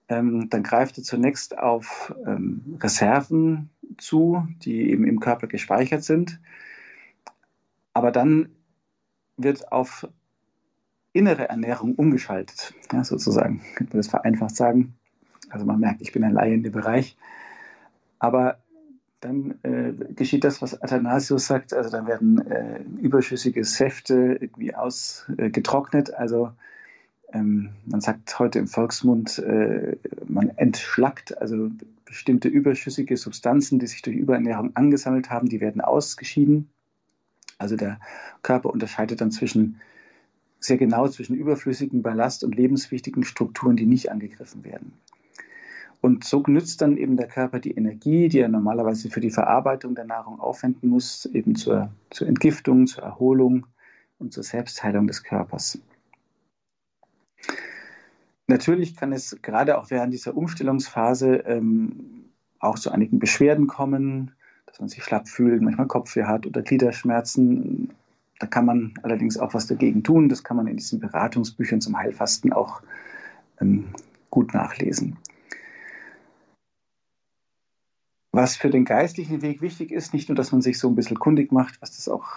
[0.07, 6.39] ähm, dann greift er zunächst auf ähm, Reserven zu, die eben im Körper gespeichert sind.
[7.93, 8.49] Aber dann
[9.43, 10.07] wird auf
[11.13, 14.95] innere Ernährung umgeschaltet, ja, sozusagen, könnte man das vereinfacht sagen.
[15.49, 17.17] Also man merkt, ich bin ein Laie in dem Bereich.
[18.19, 18.59] Aber
[19.19, 26.09] dann äh, geschieht das, was Athanasius sagt, also dann werden äh, überschüssige Säfte irgendwie ausgetrocknet.
[26.09, 26.51] Äh, also
[27.33, 31.69] ähm, man sagt heute im Volksmund, äh, man entschlackt, also
[32.05, 36.69] bestimmte überschüssige Substanzen, die sich durch Überernährung angesammelt haben, die werden ausgeschieden.
[37.61, 37.99] Also der
[38.41, 39.79] Körper unterscheidet dann zwischen
[40.59, 44.93] sehr genau zwischen überflüssigen Ballast und lebenswichtigen Strukturen, die nicht angegriffen werden.
[46.01, 49.93] Und so nützt dann eben der Körper die Energie, die er normalerweise für die Verarbeitung
[49.93, 53.67] der Nahrung aufwenden muss, eben zur, zur Entgiftung, zur Erholung
[54.17, 55.79] und zur Selbstheilung des Körpers.
[58.47, 62.25] Natürlich kann es gerade auch während dieser Umstellungsphase ähm,
[62.59, 64.31] auch zu einigen Beschwerden kommen,
[64.81, 67.91] man sich schlapp fühlt, manchmal Kopfweh hat oder Gliederschmerzen.
[68.39, 70.27] Da kann man allerdings auch was dagegen tun.
[70.27, 72.81] Das kann man in diesen Beratungsbüchern zum Heilfasten auch
[73.61, 73.85] ähm,
[74.29, 75.17] gut nachlesen.
[78.33, 81.19] Was für den geistlichen Weg wichtig ist, nicht nur, dass man sich so ein bisschen
[81.19, 82.29] kundig macht, was das auch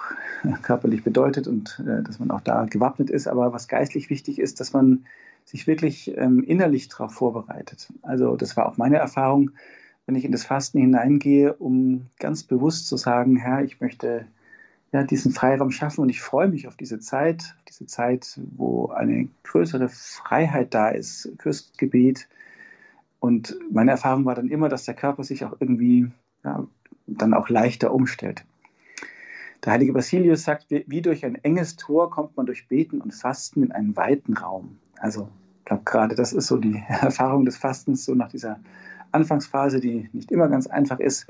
[0.63, 4.59] körperlich bedeutet und äh, dass man auch da gewappnet ist, aber was geistlich wichtig ist,
[4.59, 5.07] dass man
[5.45, 7.93] sich wirklich ähm, innerlich darauf vorbereitet.
[8.03, 9.53] Also das war auch meine Erfahrung,
[10.07, 14.27] wenn ich in das Fasten hineingehe, um ganz bewusst zu sagen, Herr, ich möchte
[14.93, 19.29] ja, diesen Freiraum schaffen und ich freue mich auf diese Zeit, diese Zeit, wo eine
[19.43, 22.29] größere Freiheit da ist, fürs Gebet,
[23.25, 26.11] und meine Erfahrung war dann immer, dass der Körper sich auch irgendwie
[26.45, 26.67] ja,
[27.07, 28.45] dann auch leichter umstellt.
[29.65, 33.63] Der heilige Basilius sagt, wie durch ein enges Tor kommt man durch Beten und Fasten
[33.63, 34.77] in einen weiten Raum.
[34.99, 35.31] Also
[35.61, 38.61] ich glaube gerade, das ist so die Erfahrung des Fastens, so nach dieser
[39.15, 41.27] Anfangsphase, die nicht immer ganz einfach ist.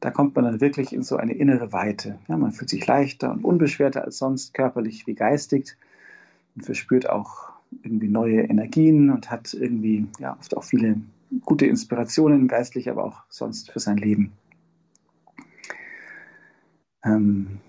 [0.00, 2.18] Da kommt man dann wirklich in so eine innere Weite.
[2.28, 5.76] Ja, man fühlt sich leichter und unbeschwerter als sonst, körperlich wie geistig
[6.54, 7.50] und verspürt auch
[7.82, 11.00] irgendwie neue Energien und hat irgendwie ja, oft auch viele
[11.44, 14.32] gute Inspirationen, geistlich, aber auch sonst für sein Leben.
[17.04, 17.60] Ähm,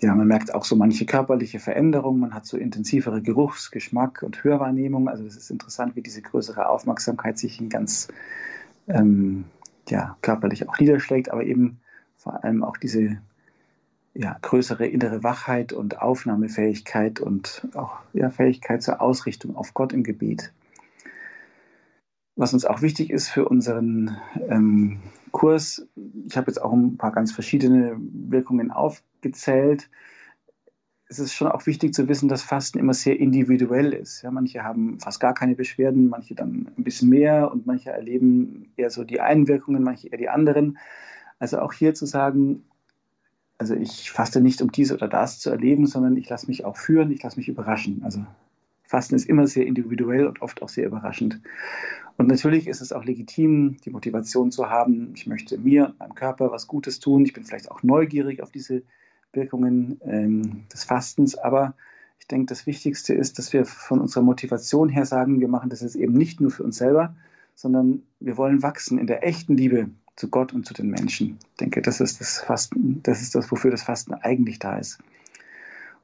[0.00, 2.20] ja, man merkt auch so manche körperliche Veränderungen.
[2.20, 5.08] Man hat so intensivere Geruchs-, Geschmack- und Hörwahrnehmung.
[5.08, 8.08] Also es ist interessant, wie diese größere Aufmerksamkeit sich in ganz
[8.88, 9.44] ähm,
[9.88, 11.80] ja, körperlich auch niederschlägt, aber eben
[12.16, 13.18] vor allem auch diese
[14.14, 20.04] ja, größere innere Wachheit und Aufnahmefähigkeit und auch ja, Fähigkeit zur Ausrichtung auf Gott im
[20.04, 20.52] Gebet.
[22.36, 24.16] Was uns auch wichtig ist für unseren
[24.48, 25.86] ähm, Kurs,
[26.26, 29.88] ich habe jetzt auch ein paar ganz verschiedene Wirkungen aufgezählt.
[31.14, 34.22] Es ist schon auch wichtig zu wissen, dass Fasten immer sehr individuell ist.
[34.22, 38.72] Ja, manche haben fast gar keine Beschwerden, manche dann ein bisschen mehr und manche erleben
[38.76, 40.76] eher so die einen Wirkungen, manche eher die anderen.
[41.38, 42.64] Also auch hier zu sagen,
[43.58, 46.76] also ich faste nicht, um dies oder das zu erleben, sondern ich lasse mich auch
[46.76, 48.02] führen, ich lasse mich überraschen.
[48.02, 48.26] Also
[48.82, 51.40] Fasten ist immer sehr individuell und oft auch sehr überraschend.
[52.16, 56.16] Und natürlich ist es auch legitim, die Motivation zu haben, ich möchte mir und meinem
[56.16, 57.24] Körper was Gutes tun.
[57.24, 58.82] Ich bin vielleicht auch neugierig auf diese
[59.34, 61.36] Wirkungen ähm, des Fastens.
[61.36, 61.74] Aber
[62.18, 65.82] ich denke, das Wichtigste ist, dass wir von unserer Motivation her sagen, wir machen das
[65.82, 67.14] jetzt eben nicht nur für uns selber,
[67.54, 71.38] sondern wir wollen wachsen in der echten Liebe zu Gott und zu den Menschen.
[71.52, 74.98] Ich denke, das ist das Fasten, das ist das, wofür das Fasten eigentlich da ist.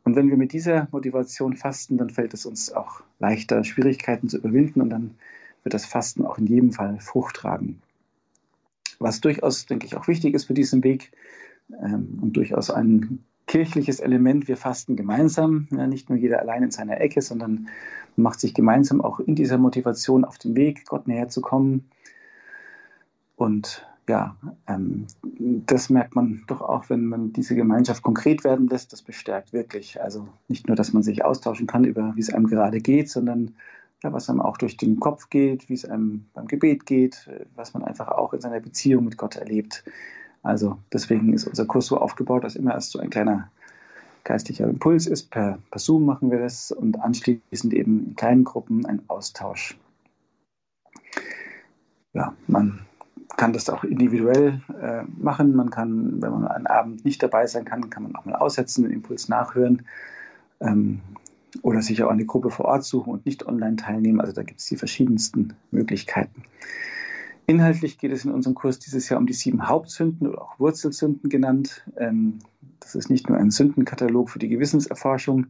[0.04, 4.38] Und wenn wir mit dieser Motivation fasten, dann fällt es uns auch leichter, Schwierigkeiten zu
[4.38, 5.14] überwinden und dann
[5.62, 7.80] wird das Fasten auch in jedem Fall Frucht tragen.
[8.98, 11.12] Was durchaus, denke ich, auch wichtig ist für diesen Weg
[11.78, 14.46] und durchaus ein kirchliches Element.
[14.46, 17.68] Wir fasten gemeinsam, ja, nicht nur jeder allein in seiner Ecke, sondern
[18.16, 21.90] macht sich gemeinsam auch in dieser Motivation auf den Weg, Gott näher zu kommen.
[23.36, 24.36] Und ja,
[24.68, 25.06] ähm,
[25.66, 28.92] das merkt man doch auch, wenn man diese Gemeinschaft konkret werden lässt.
[28.92, 30.00] Das bestärkt wirklich.
[30.00, 33.54] Also nicht nur, dass man sich austauschen kann über, wie es einem gerade geht, sondern
[34.02, 37.74] ja, was einem auch durch den Kopf geht, wie es einem beim Gebet geht, was
[37.74, 39.84] man einfach auch in seiner Beziehung mit Gott erlebt.
[40.42, 43.50] Also deswegen ist unser Kurs so aufgebaut, dass immer erst so ein kleiner
[44.24, 45.30] geistlicher Impuls ist.
[45.30, 49.78] Per, per Zoom machen wir das und anschließend eben in kleinen Gruppen ein Austausch.
[52.12, 52.80] Ja, man
[53.36, 55.54] kann das auch individuell äh, machen.
[55.54, 58.82] Man kann, wenn man einen Abend nicht dabei sein kann, kann man auch mal aussetzen,
[58.82, 59.82] den Impuls nachhören
[60.60, 61.00] ähm,
[61.62, 64.20] oder sich auch eine Gruppe vor Ort suchen und nicht online teilnehmen.
[64.20, 66.42] Also da gibt es die verschiedensten Möglichkeiten.
[67.50, 71.28] Inhaltlich geht es in unserem Kurs dieses Jahr um die sieben Hauptsünden oder auch Wurzelsünden
[71.28, 71.84] genannt.
[71.96, 72.38] Ähm,
[72.78, 75.48] das ist nicht nur ein Sündenkatalog für die Gewissenserforschung,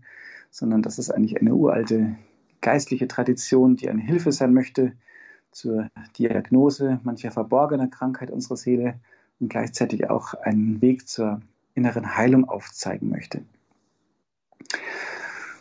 [0.51, 2.17] sondern das ist eigentlich eine uralte
[2.63, 4.95] geistliche Tradition, die eine Hilfe sein möchte,
[5.51, 8.99] zur Diagnose mancher verborgener Krankheit unserer Seele
[9.39, 11.43] und gleichzeitig auch einen Weg zur
[11.75, 13.43] inneren Heilung aufzeigen möchte.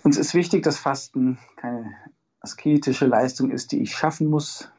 [0.03, 1.91] Uns ist wichtig, dass Fasten keine
[2.39, 4.71] asketische Leistung ist, die ich schaffen muss,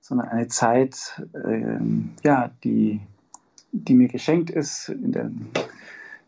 [0.00, 1.78] sondern eine Zeit, äh,
[2.24, 3.00] ja, die,
[3.72, 5.30] die mir geschenkt ist in der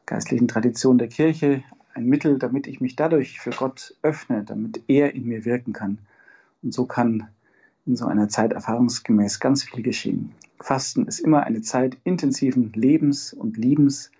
[0.07, 1.63] geistlichen Tradition der Kirche,
[1.95, 5.99] ein Mittel, damit ich mich dadurch für Gott öffne, damit er in mir wirken kann.
[6.63, 7.29] Und so kann
[7.87, 10.33] in so einer Zeit erfahrungsgemäß ganz viel geschehen.
[10.61, 14.13] Fasten ist immer eine Zeit intensiven Lebens und Liebens.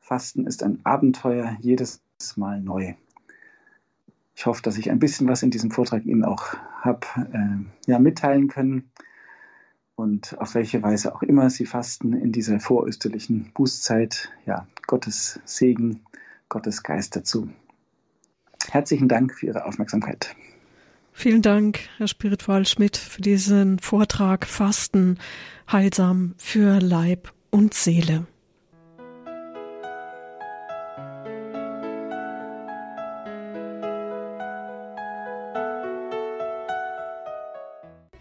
[0.00, 2.02] Fasten ist ein Abenteuer jedes
[2.36, 2.94] Mal neu.
[4.34, 7.98] Ich hoffe, dass ich ein bisschen was in diesem Vortrag Ihnen auch habe äh, ja,
[7.98, 8.90] mitteilen können
[9.94, 14.30] und auf welche Weise auch immer Sie fasten in dieser vorösterlichen Bußzeit.
[14.46, 16.00] Ja, Gottes Segen,
[16.48, 17.50] Gottes Geist dazu.
[18.70, 20.34] Herzlichen Dank für Ihre Aufmerksamkeit.
[21.12, 25.18] Vielen Dank, Herr Spiritual Schmidt, für diesen Vortrag Fasten
[25.70, 28.26] heilsam für Leib und Seele.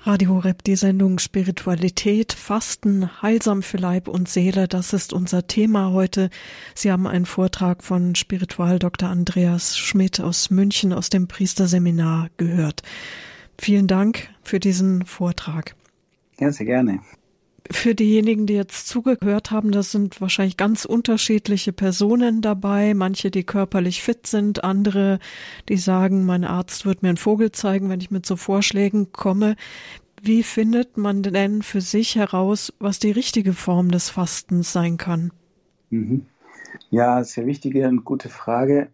[0.03, 5.91] Radio Rep, die Sendung Spiritualität, Fasten, heilsam für Leib und Seele, das ist unser Thema
[5.91, 6.31] heute.
[6.73, 9.09] Sie haben einen Vortrag von Spiritual Dr.
[9.09, 12.81] Andreas Schmidt aus München aus dem Priesterseminar gehört.
[13.59, 15.75] Vielen Dank für diesen Vortrag.
[16.39, 17.01] Ja, sehr gerne.
[17.69, 22.93] Für diejenigen, die jetzt zugehört haben, das sind wahrscheinlich ganz unterschiedliche Personen dabei.
[22.93, 25.19] Manche, die körperlich fit sind, andere,
[25.69, 29.55] die sagen, mein Arzt wird mir einen Vogel zeigen, wenn ich mit so Vorschlägen komme.
[30.21, 35.31] Wie findet man denn für sich heraus, was die richtige Form des Fastens sein kann?
[35.89, 36.25] Mhm.
[36.89, 38.89] Ja, sehr wichtige und gute Frage.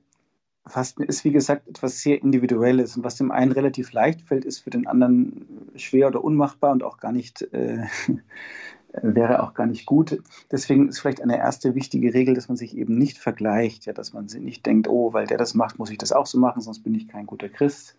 [0.67, 2.97] Fasten ist, wie gesagt, etwas sehr Individuelles.
[2.97, 5.45] Und was dem einen relativ leicht fällt, ist für den anderen
[5.75, 7.85] schwer oder unmachbar und auch gar nicht, äh,
[9.01, 10.21] wäre auch gar nicht gut.
[10.51, 14.13] Deswegen ist vielleicht eine erste wichtige Regel, dass man sich eben nicht vergleicht, ja, dass
[14.13, 16.83] man nicht denkt, oh, weil der das macht, muss ich das auch so machen, sonst
[16.83, 17.95] bin ich kein guter Christ.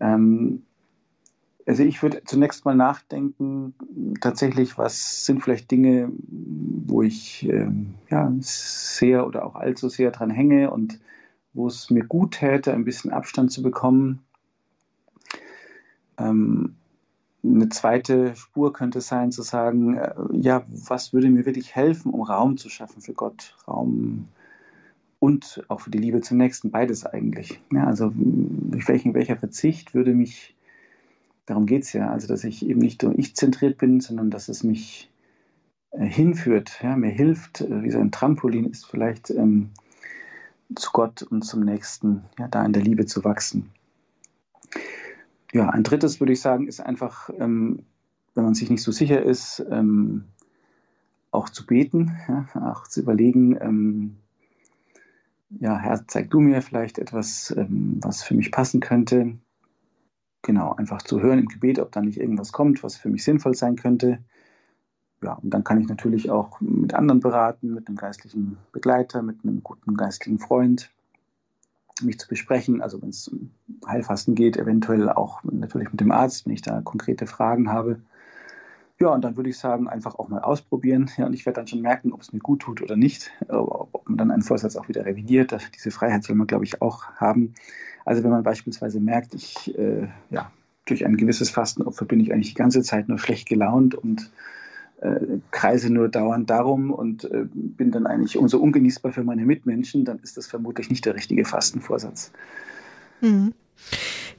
[0.00, 0.62] Ähm,
[1.66, 3.74] also ich würde zunächst mal nachdenken,
[4.20, 6.12] tatsächlich, was sind vielleicht Dinge,
[6.86, 7.68] wo ich äh,
[8.08, 11.00] ja, sehr oder auch allzu sehr dran hänge und
[11.56, 14.20] wo es mir gut täte, ein bisschen Abstand zu bekommen.
[16.18, 16.76] Ähm,
[17.44, 22.22] eine zweite Spur könnte sein, zu sagen, äh, ja, was würde mir wirklich helfen, um
[22.22, 24.28] Raum zu schaffen für Gott, Raum
[25.18, 27.60] und auch für die Liebe zum Nächsten, beides eigentlich.
[27.72, 30.54] Ja, also durch welchen, welcher Verzicht würde mich,
[31.46, 34.48] darum geht es ja, also dass ich eben nicht nur ich zentriert bin, sondern dass
[34.48, 35.10] es mich
[35.92, 39.70] äh, hinführt, ja, mir hilft, äh, wie so ein Trampolin ist vielleicht ähm,
[40.74, 43.70] zu Gott und zum Nächsten, ja, da in der Liebe zu wachsen.
[45.52, 47.84] Ja, ein drittes würde ich sagen, ist einfach, ähm,
[48.34, 50.24] wenn man sich nicht so sicher ist, ähm,
[51.30, 54.16] auch zu beten, ja, auch zu überlegen, ähm,
[55.60, 59.38] ja, Herr, zeig du mir vielleicht etwas, ähm, was für mich passen könnte.
[60.42, 63.54] Genau, einfach zu hören im Gebet, ob da nicht irgendwas kommt, was für mich sinnvoll
[63.54, 64.18] sein könnte
[65.26, 69.38] ja, und dann kann ich natürlich auch mit anderen beraten, mit einem geistlichen Begleiter, mit
[69.42, 70.90] einem guten geistlichen Freund,
[72.00, 72.80] mich zu besprechen.
[72.80, 73.50] Also wenn es um
[73.86, 78.00] Heilfasten geht, eventuell auch natürlich mit dem Arzt, wenn ich da konkrete Fragen habe.
[79.00, 81.10] Ja, und dann würde ich sagen, einfach auch mal ausprobieren.
[81.16, 84.08] Ja, und ich werde dann schon merken, ob es mir gut tut oder nicht, ob
[84.08, 85.58] man dann einen Vorsatz auch wieder revidiert.
[85.74, 87.54] Diese Freiheit soll man, glaube ich, auch haben.
[88.04, 90.52] Also wenn man beispielsweise merkt, ich, äh, ja,
[90.84, 94.30] durch ein gewisses Fastenopfer bin ich eigentlich die ganze Zeit nur schlecht gelaunt und
[95.00, 100.04] äh, kreise nur dauernd darum und äh, bin dann eigentlich umso ungenießbar für meine Mitmenschen,
[100.04, 102.32] dann ist das vermutlich nicht der richtige Fastenvorsatz.
[103.20, 103.52] Mhm.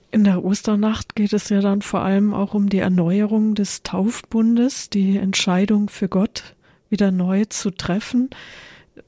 [0.10, 4.90] In der Osternacht geht es ja dann vor allem auch um die Erneuerung des Taufbundes,
[4.90, 6.56] die Entscheidung für Gott
[6.90, 8.30] wieder neu zu treffen.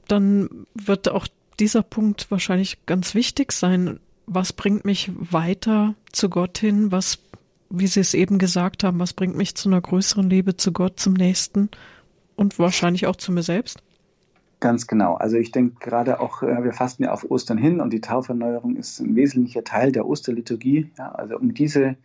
[0.08, 1.26] Dann wird auch
[1.58, 3.98] dieser Punkt wahrscheinlich ganz wichtig sein.
[4.26, 6.92] Was bringt mich weiter zu Gott hin?
[6.92, 7.18] Was
[7.70, 10.98] wie Sie es eben gesagt haben, was bringt mich zu einer größeren Liebe zu Gott,
[10.98, 11.70] zum Nächsten
[12.36, 13.82] und wahrscheinlich auch zu mir selbst?
[14.60, 15.14] Ganz genau.
[15.14, 18.76] Also ich denke gerade auch, äh, wir fasten ja auf Ostern hin und die Tauferneuerung
[18.76, 20.90] ist ein wesentlicher Teil der Osterliturgie.
[20.98, 21.96] Ja, also um diese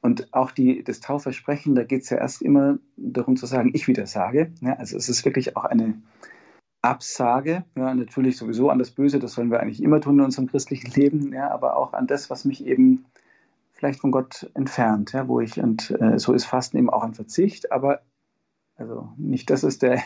[0.00, 3.88] und auch die, das Taufversprechen, da geht es ja erst immer darum zu sagen, ich
[3.88, 4.52] wieder sage.
[4.60, 6.00] Ja, also es ist wirklich auch eine
[6.80, 10.46] Absage, ja, natürlich sowieso an das Böse, das sollen wir eigentlich immer tun in unserem
[10.46, 13.06] christlichen Leben, ja, aber auch an das, was mich eben
[13.76, 17.14] vielleicht von Gott entfernt, ja, wo ich, und äh, so ist Fasten eben auch ein
[17.14, 18.00] Verzicht, aber
[18.76, 20.02] also nicht das ist der,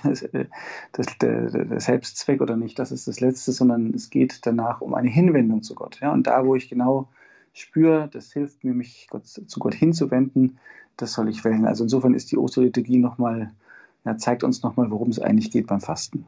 [0.93, 4.95] das, der, der, Selbstzweck oder nicht das ist das Letzte, sondern es geht danach um
[4.95, 6.01] eine Hinwendung zu Gott.
[6.01, 6.12] Ja?
[6.12, 7.09] Und da, wo ich genau
[7.53, 10.59] spüre, das hilft mir, mich Gott, zu Gott hinzuwenden,
[10.97, 11.66] das soll ich wählen.
[11.66, 13.53] Also insofern ist die Osterliturgie nochmal,
[14.05, 16.27] ja, zeigt uns nochmal, worum es eigentlich geht beim Fasten.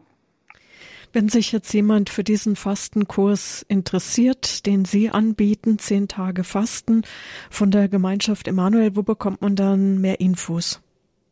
[1.14, 7.02] Wenn sich jetzt jemand für diesen Fastenkurs interessiert, den Sie anbieten, zehn Tage Fasten
[7.50, 10.80] von der Gemeinschaft Emanuel, wo bekommt man dann mehr Infos?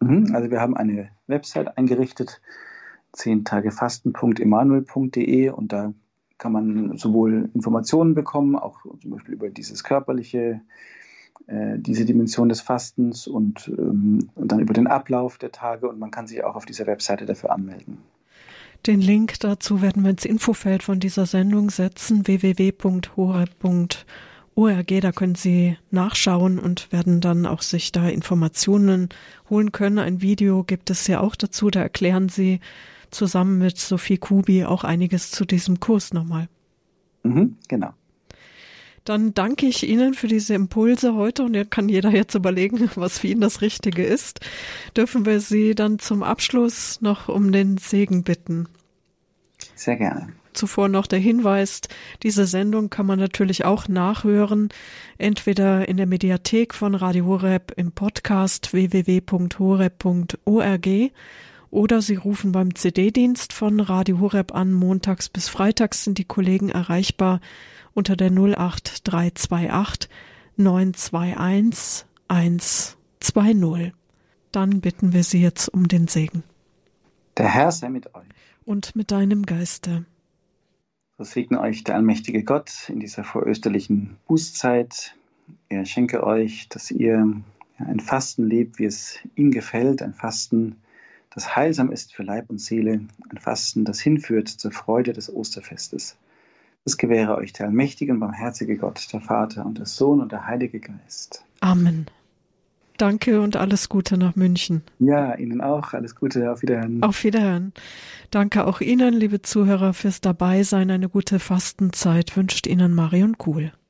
[0.01, 2.43] Mhm, also wir haben eine Website eingerichtet,
[3.13, 5.95] zehntagefasten.emanuel.de und da
[6.37, 10.61] kann man sowohl Informationen bekommen, auch zum Beispiel über dieses körperliche,
[11.47, 15.99] äh, diese Dimension des Fastens und, ähm, und dann über den Ablauf der Tage und
[15.99, 17.97] man kann sich auch auf dieser Webseite dafür anmelden.
[18.87, 23.97] Den Link dazu werden wir ins Infofeld von dieser Sendung setzen, www.hore.org.
[25.01, 29.11] Da können Sie nachschauen und werden dann auch sich da Informationen
[29.51, 29.99] holen können.
[29.99, 31.71] Ein Video gibt es ja auch dazu.
[31.71, 32.61] Da erklären Sie
[33.11, 36.49] zusammen mit Sophie Kubi auch einiges zu diesem Kurs nochmal.
[37.23, 37.93] Mhm, genau.
[39.05, 43.29] Dann danke ich Ihnen für diese Impulse heute und kann jeder jetzt überlegen, was für
[43.29, 44.41] ihn das Richtige ist.
[44.97, 48.69] Dürfen wir Sie dann zum Abschluss noch um den Segen bitten?
[49.75, 50.33] Sehr gerne.
[50.53, 51.81] Zuvor noch der Hinweis,
[52.23, 54.69] diese Sendung kann man natürlich auch nachhören,
[55.17, 60.89] entweder in der Mediathek von Radio Horeb im Podcast www.horeb.org
[61.71, 64.73] oder Sie rufen beim CD-Dienst von Radio Horeb an.
[64.73, 67.41] Montags bis Freitags sind die Kollegen erreichbar
[67.95, 70.11] unter der 08328
[70.57, 73.93] 921 120.
[74.53, 76.43] Dann bitten wir Sie jetzt um den Segen.
[77.37, 78.27] Der Herr sei mit euch.
[78.65, 80.05] Und mit deinem Geiste.
[81.19, 85.15] So segne euch der allmächtige Gott in dieser vorösterlichen Bußzeit.
[85.69, 87.43] Er schenke euch, dass ihr
[87.79, 90.77] ein Fasten lebt, wie es ihm gefällt, ein Fasten,
[91.31, 96.17] das heilsam ist für Leib und Seele, ein Fasten, das hinführt zur Freude des Osterfestes.
[96.85, 100.47] Das gewähre euch der allmächtige und barmherzige Gott, der Vater und der Sohn und der
[100.47, 101.45] Heilige Geist.
[101.61, 102.07] Amen.
[103.01, 104.83] Danke und alles Gute nach München.
[104.99, 105.95] Ja, Ihnen auch.
[105.95, 106.53] Alles Gute.
[106.53, 107.03] Auf Wiederhören.
[107.03, 107.73] Auf Wiederhören.
[108.31, 110.91] Danke auch Ihnen, liebe Zuhörer, fürs Dabeisein.
[110.91, 113.73] Eine gute Fastenzeit wünscht Ihnen Marion Kuhl.